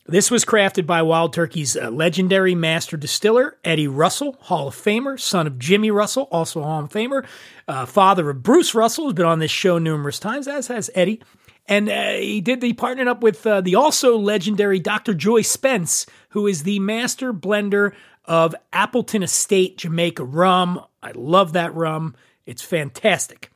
this 0.05 0.31
was 0.31 0.43
crafted 0.43 0.85
by 0.85 1.01
Wild 1.01 1.33
Turkey's 1.33 1.77
uh, 1.77 1.89
legendary 1.91 2.55
master 2.55 2.97
distiller, 2.97 3.57
Eddie 3.63 3.87
Russell, 3.87 4.37
Hall 4.41 4.69
of 4.69 4.75
Famer, 4.75 5.19
son 5.19 5.45
of 5.45 5.59
Jimmy 5.59 5.91
Russell, 5.91 6.27
also 6.31 6.63
Hall 6.63 6.83
of 6.83 6.89
Famer, 6.89 7.25
uh, 7.67 7.85
father 7.85 8.29
of 8.29 8.41
Bruce 8.41 8.73
Russell, 8.73 9.05
who's 9.05 9.13
been 9.13 9.25
on 9.25 9.39
this 9.39 9.51
show 9.51 9.77
numerous 9.77 10.17
times, 10.17 10.47
as 10.47 10.67
has 10.67 10.89
Eddie. 10.95 11.21
And 11.67 11.89
uh, 11.89 12.13
he 12.13 12.41
did, 12.41 12.63
he 12.63 12.73
partnered 12.73 13.07
up 13.07 13.21
with 13.21 13.45
uh, 13.45 13.61
the 13.61 13.75
also 13.75 14.17
legendary 14.17 14.79
Dr. 14.79 15.13
Joy 15.13 15.43
Spence, 15.43 16.07
who 16.29 16.47
is 16.47 16.63
the 16.63 16.79
master 16.79 17.31
blender 17.31 17.93
of 18.25 18.55
Appleton 18.73 19.21
Estate 19.21 19.77
Jamaica 19.77 20.23
rum. 20.23 20.83
I 21.03 21.11
love 21.13 21.53
that 21.53 21.75
rum. 21.75 22.15
It's 22.47 22.63
fantastic. 22.63 23.51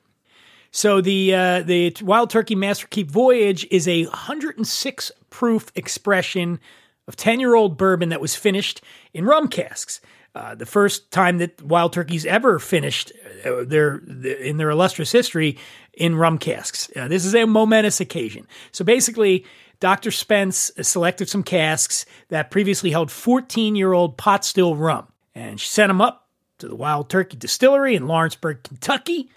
So 0.75 1.01
the 1.01 1.35
uh, 1.35 1.61
the 1.61 1.95
Wild 2.01 2.31
Turkey 2.31 2.55
Master 2.55 2.87
Keep 2.87 3.11
Voyage 3.11 3.65
is 3.69 3.87
a 3.87 4.05
106 4.05 5.11
proof 5.29 5.71
expression 5.75 6.59
of 7.07 7.15
10 7.15 7.39
year 7.39 7.53
old 7.53 7.77
bourbon 7.77 8.09
that 8.09 8.19
was 8.19 8.35
finished 8.35 8.81
in 9.13 9.25
rum 9.25 9.47
casks. 9.47 10.01
Uh, 10.33 10.55
the 10.55 10.65
first 10.65 11.11
time 11.11 11.37
that 11.37 11.61
Wild 11.61 11.93
Turkey's 11.93 12.25
ever 12.25 12.57
finished 12.57 13.11
uh, 13.45 13.63
their, 13.63 13.97
in 13.97 14.57
their 14.57 14.71
illustrious 14.71 15.11
history 15.11 15.59
in 15.93 16.15
rum 16.15 16.39
casks. 16.39 16.89
Uh, 16.95 17.07
this 17.07 17.23
is 17.23 17.35
a 17.35 17.45
momentous 17.45 18.01
occasion. 18.01 18.47
So 18.71 18.83
basically, 18.83 19.45
Dr. 19.79 20.09
Spence 20.09 20.71
selected 20.81 21.29
some 21.29 21.43
casks 21.43 22.07
that 22.29 22.49
previously 22.49 22.89
held 22.89 23.11
14 23.11 23.75
year 23.75 23.93
old 23.93 24.17
pot 24.17 24.43
still 24.43 24.75
rum, 24.75 25.07
and 25.35 25.61
she 25.61 25.67
sent 25.67 25.91
them 25.91 26.01
up 26.01 26.29
to 26.57 26.67
the 26.67 26.75
Wild 26.75 27.11
Turkey 27.11 27.37
Distillery 27.37 27.95
in 27.95 28.07
Lawrenceburg, 28.07 28.63
Kentucky 28.63 29.29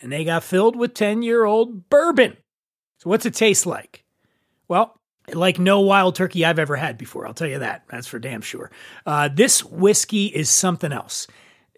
and 0.00 0.12
they 0.12 0.24
got 0.24 0.44
filled 0.44 0.76
with 0.76 0.94
10 0.94 1.22
year 1.22 1.44
old 1.44 1.88
bourbon. 1.88 2.36
So, 2.98 3.10
what's 3.10 3.26
it 3.26 3.34
taste 3.34 3.66
like? 3.66 4.04
Well, 4.68 5.00
like 5.32 5.58
no 5.58 5.80
wild 5.80 6.14
turkey 6.14 6.44
I've 6.44 6.58
ever 6.58 6.76
had 6.76 6.96
before, 6.98 7.26
I'll 7.26 7.34
tell 7.34 7.48
you 7.48 7.58
that. 7.58 7.84
That's 7.88 8.06
for 8.06 8.18
damn 8.18 8.42
sure. 8.42 8.70
Uh, 9.04 9.28
this 9.28 9.64
whiskey 9.64 10.26
is 10.26 10.48
something 10.48 10.92
else. 10.92 11.26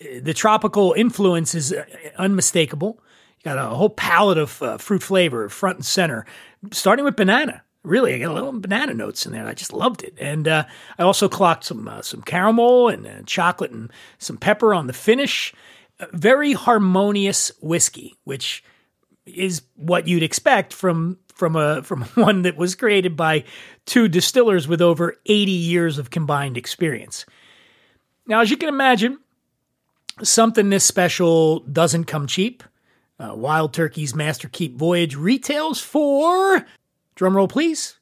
The 0.00 0.35
tropical 0.35 0.92
influence 0.92 1.54
is 1.54 1.72
uh, 1.72 1.85
unmistakable. 2.16 3.00
You 3.38 3.44
got 3.44 3.59
a 3.59 3.74
whole 3.74 3.90
palette 3.90 4.38
of 4.38 4.62
uh, 4.62 4.78
fruit 4.78 5.02
flavor 5.02 5.48
front 5.48 5.78
and 5.78 5.87
center, 5.87 6.26
starting 6.72 7.04
with 7.04 7.16
banana. 7.16 7.62
Really, 7.85 8.14
I 8.14 8.18
got 8.18 8.33
a 8.33 8.35
little 8.35 8.52
banana 8.61 8.92
notes 8.92 9.24
in 9.24 9.33
there. 9.33 9.46
I 9.46 9.54
just 9.54 9.72
loved 9.72 10.02
it, 10.02 10.14
and 10.20 10.46
uh, 10.46 10.64
I 10.98 11.04
also 11.04 11.28
clocked 11.28 11.64
some 11.64 11.88
uh, 11.88 12.02
some 12.02 12.22
caramel 12.22 12.88
and 12.88 13.07
uh, 13.07 13.22
chocolate 13.24 13.70
and 13.70 13.90
some 14.18 14.37
pepper 14.37 14.74
on 14.74 14.88
the 14.88 14.92
finish 14.92 15.54
very 16.12 16.52
harmonious 16.52 17.50
whiskey, 17.61 18.14
which 18.24 18.62
is 19.26 19.62
what 19.76 20.08
you'd 20.08 20.22
expect 20.22 20.72
from 20.72 21.18
from 21.34 21.56
a 21.56 21.82
from 21.87 22.04
one 22.14 22.42
that 22.42 22.56
was 22.56 22.74
created 22.74 23.16
by 23.16 23.44
two 23.87 24.08
distillers 24.08 24.68
with 24.68 24.82
over 24.82 25.16
80 25.26 25.50
years 25.50 25.98
of 25.98 26.11
combined 26.11 26.56
experience. 26.56 27.26
Now, 28.26 28.40
as 28.40 28.50
you 28.50 28.56
can 28.56 28.68
imagine, 28.68 29.18
something 30.22 30.70
this 30.70 30.84
special 30.84 31.61
doesn't 31.61 32.04
come 32.04 32.26
cheap. 32.26 32.62
Uh, 33.18 33.34
Wild 33.34 33.72
Turkey's 33.72 34.14
Master 34.14 34.48
Keep 34.48 34.76
Voyage 34.76 35.16
retails 35.16 35.80
for 35.80 36.64
drumroll 37.16 37.48
please. 37.48 37.96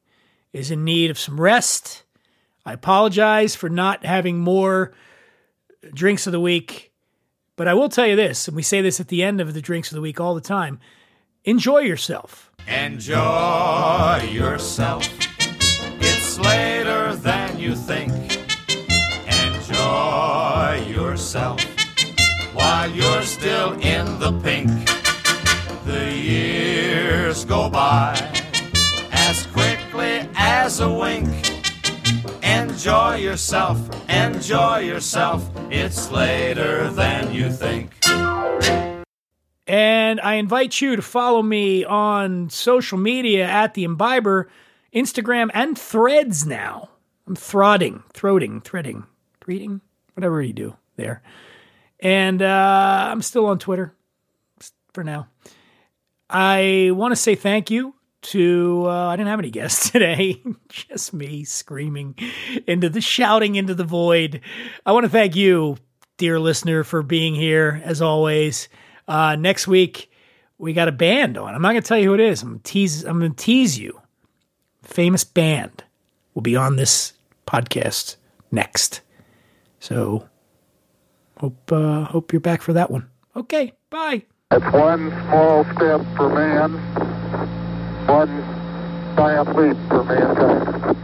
is 0.52 0.72
in 0.72 0.84
need 0.84 1.12
of 1.12 1.20
some 1.20 1.40
rest. 1.40 2.04
I 2.66 2.74
apologize 2.74 3.56
for 3.56 3.70
not 3.70 4.06
having 4.06 4.40
more 4.40 4.94
drinks 5.94 6.28
of 6.28 6.32
the 6.32 6.40
week, 6.40 6.94
but 7.56 7.68
I 7.68 7.74
will 7.74 7.90
tell 7.90 8.08
you 8.08 8.16
this, 8.16 8.48
and 8.48 8.56
we 8.56 8.64
say 8.64 8.82
this 8.82 9.00
at 9.00 9.10
the 9.10 9.24
end 9.24 9.42
of 9.42 9.54
the 9.54 9.62
drinks 9.62 9.92
of 9.92 9.96
the 9.96 10.02
week 10.02 10.22
all 10.22 10.34
the 10.34 10.42
time. 10.42 10.80
Enjoy 11.46 11.80
yourself. 11.80 12.50
Enjoy 12.70 14.30
yourself. 14.32 15.06
It's 16.00 16.40
later 16.40 17.18
than 17.18 17.60
you 17.60 17.76
think. 17.76 18.14
Enjoy 19.28 20.86
yourself 20.88 21.60
while 22.54 22.90
you're 22.90 23.24
still 23.24 23.74
in 23.82 24.20
the 24.20 24.32
pink. 24.42 24.72
The 25.84 26.16
years 26.16 27.44
go 27.44 27.70
by 27.70 28.14
as 29.12 29.46
quickly 29.48 30.26
as 30.36 30.80
a 30.80 30.90
wink. 30.90 31.28
Enjoy 32.42 33.16
yourself, 33.16 33.80
enjoy 34.10 34.78
yourself. 34.78 35.44
It's 35.70 36.10
later 36.10 36.90
than 36.90 37.34
you 37.34 37.52
think. 37.52 37.92
And 39.65 40.19
I 40.19 40.36
invite 40.36 40.82
you 40.82 40.95
to 40.95 41.02
follow 41.02 41.41
me 41.41 41.86
on 41.86 42.49
social 42.49 42.97
media 42.97 43.45
at 43.45 43.73
the 43.73 43.86
Imbiber, 43.86 44.49
Instagram, 44.93 45.49
and 45.54 45.78
threads 45.78 46.45
now. 46.45 46.89
I'm 47.28 47.36
throdding, 47.36 48.04
throating, 48.13 48.63
threading, 48.63 49.06
reading, 49.45 49.80
whatever 50.15 50.41
you 50.41 50.54
do 50.54 50.76
there. 50.97 51.21
And 51.99 52.41
uh, 52.41 53.08
I'm 53.10 53.21
still 53.21 53.45
on 53.45 53.60
Twitter 53.60 53.95
for 54.93 55.04
now. 55.04 55.28
I 56.30 56.91
want 56.93 57.13
to 57.13 57.15
say 57.15 57.36
thank 57.36 57.71
you 57.71 57.95
to, 58.23 58.84
uh, 58.86 59.08
I 59.08 59.15
didn't 59.15 59.30
have 59.30 59.39
any 59.39 59.52
guests 59.52 59.89
today, 59.91 60.41
just 60.67 61.13
me 61.13 61.45
screaming 61.45 62.15
into 62.67 62.89
the 62.89 63.02
shouting 63.02 63.56
into 63.56 63.73
the 63.73 63.84
void. 63.86 64.41
I 64.86 64.91
want 64.91 65.06
to 65.06 65.10
thank 65.10 65.38
you, 65.38 65.78
dear 66.17 66.39
listener, 66.39 66.84
for 66.84 67.02
being 67.02 67.36
here 67.36 67.82
as 67.86 68.02
always. 68.02 68.67
Uh, 69.08 69.36
next 69.36 69.68
week, 69.68 70.10
we 70.58 70.74
got 70.74 70.88
a 70.88 70.92
band 70.92 71.38
on. 71.38 71.54
I'm 71.54 71.62
not 71.62 71.72
going 71.72 71.82
to 71.82 71.88
tell 71.88 71.98
you 71.98 72.10
who 72.10 72.13
it 72.13 72.20
is. 72.20 72.42
I'm 72.42 72.50
gonna 72.50 72.60
tease. 72.63 73.04
I'm 73.04 73.20
going 73.20 73.34
to 73.34 73.44
tease 73.44 73.78
you. 73.78 74.00
Famous 74.82 75.24
band 75.24 75.84
will 76.34 76.42
be 76.42 76.56
on 76.56 76.76
this 76.76 77.13
podcast 77.48 78.16
next. 78.52 79.02
So 79.80 80.28
hope 81.39 81.72
uh, 81.72 82.06
hope 82.06 82.32
you're 82.32 82.39
back 82.39 82.62
for 82.62 82.74
that 82.74 82.89
one. 82.92 83.10
Okay, 83.36 83.74
bye. 83.89 84.24
It's 84.52 84.74
one 84.74 85.10
small 85.28 85.63
step 85.76 86.02
for 86.16 86.30
man, 86.30 86.74
one 88.08 88.30
giant 89.16 89.56
leap 89.56 89.78
for 89.89 90.04
mankind. 90.04 90.98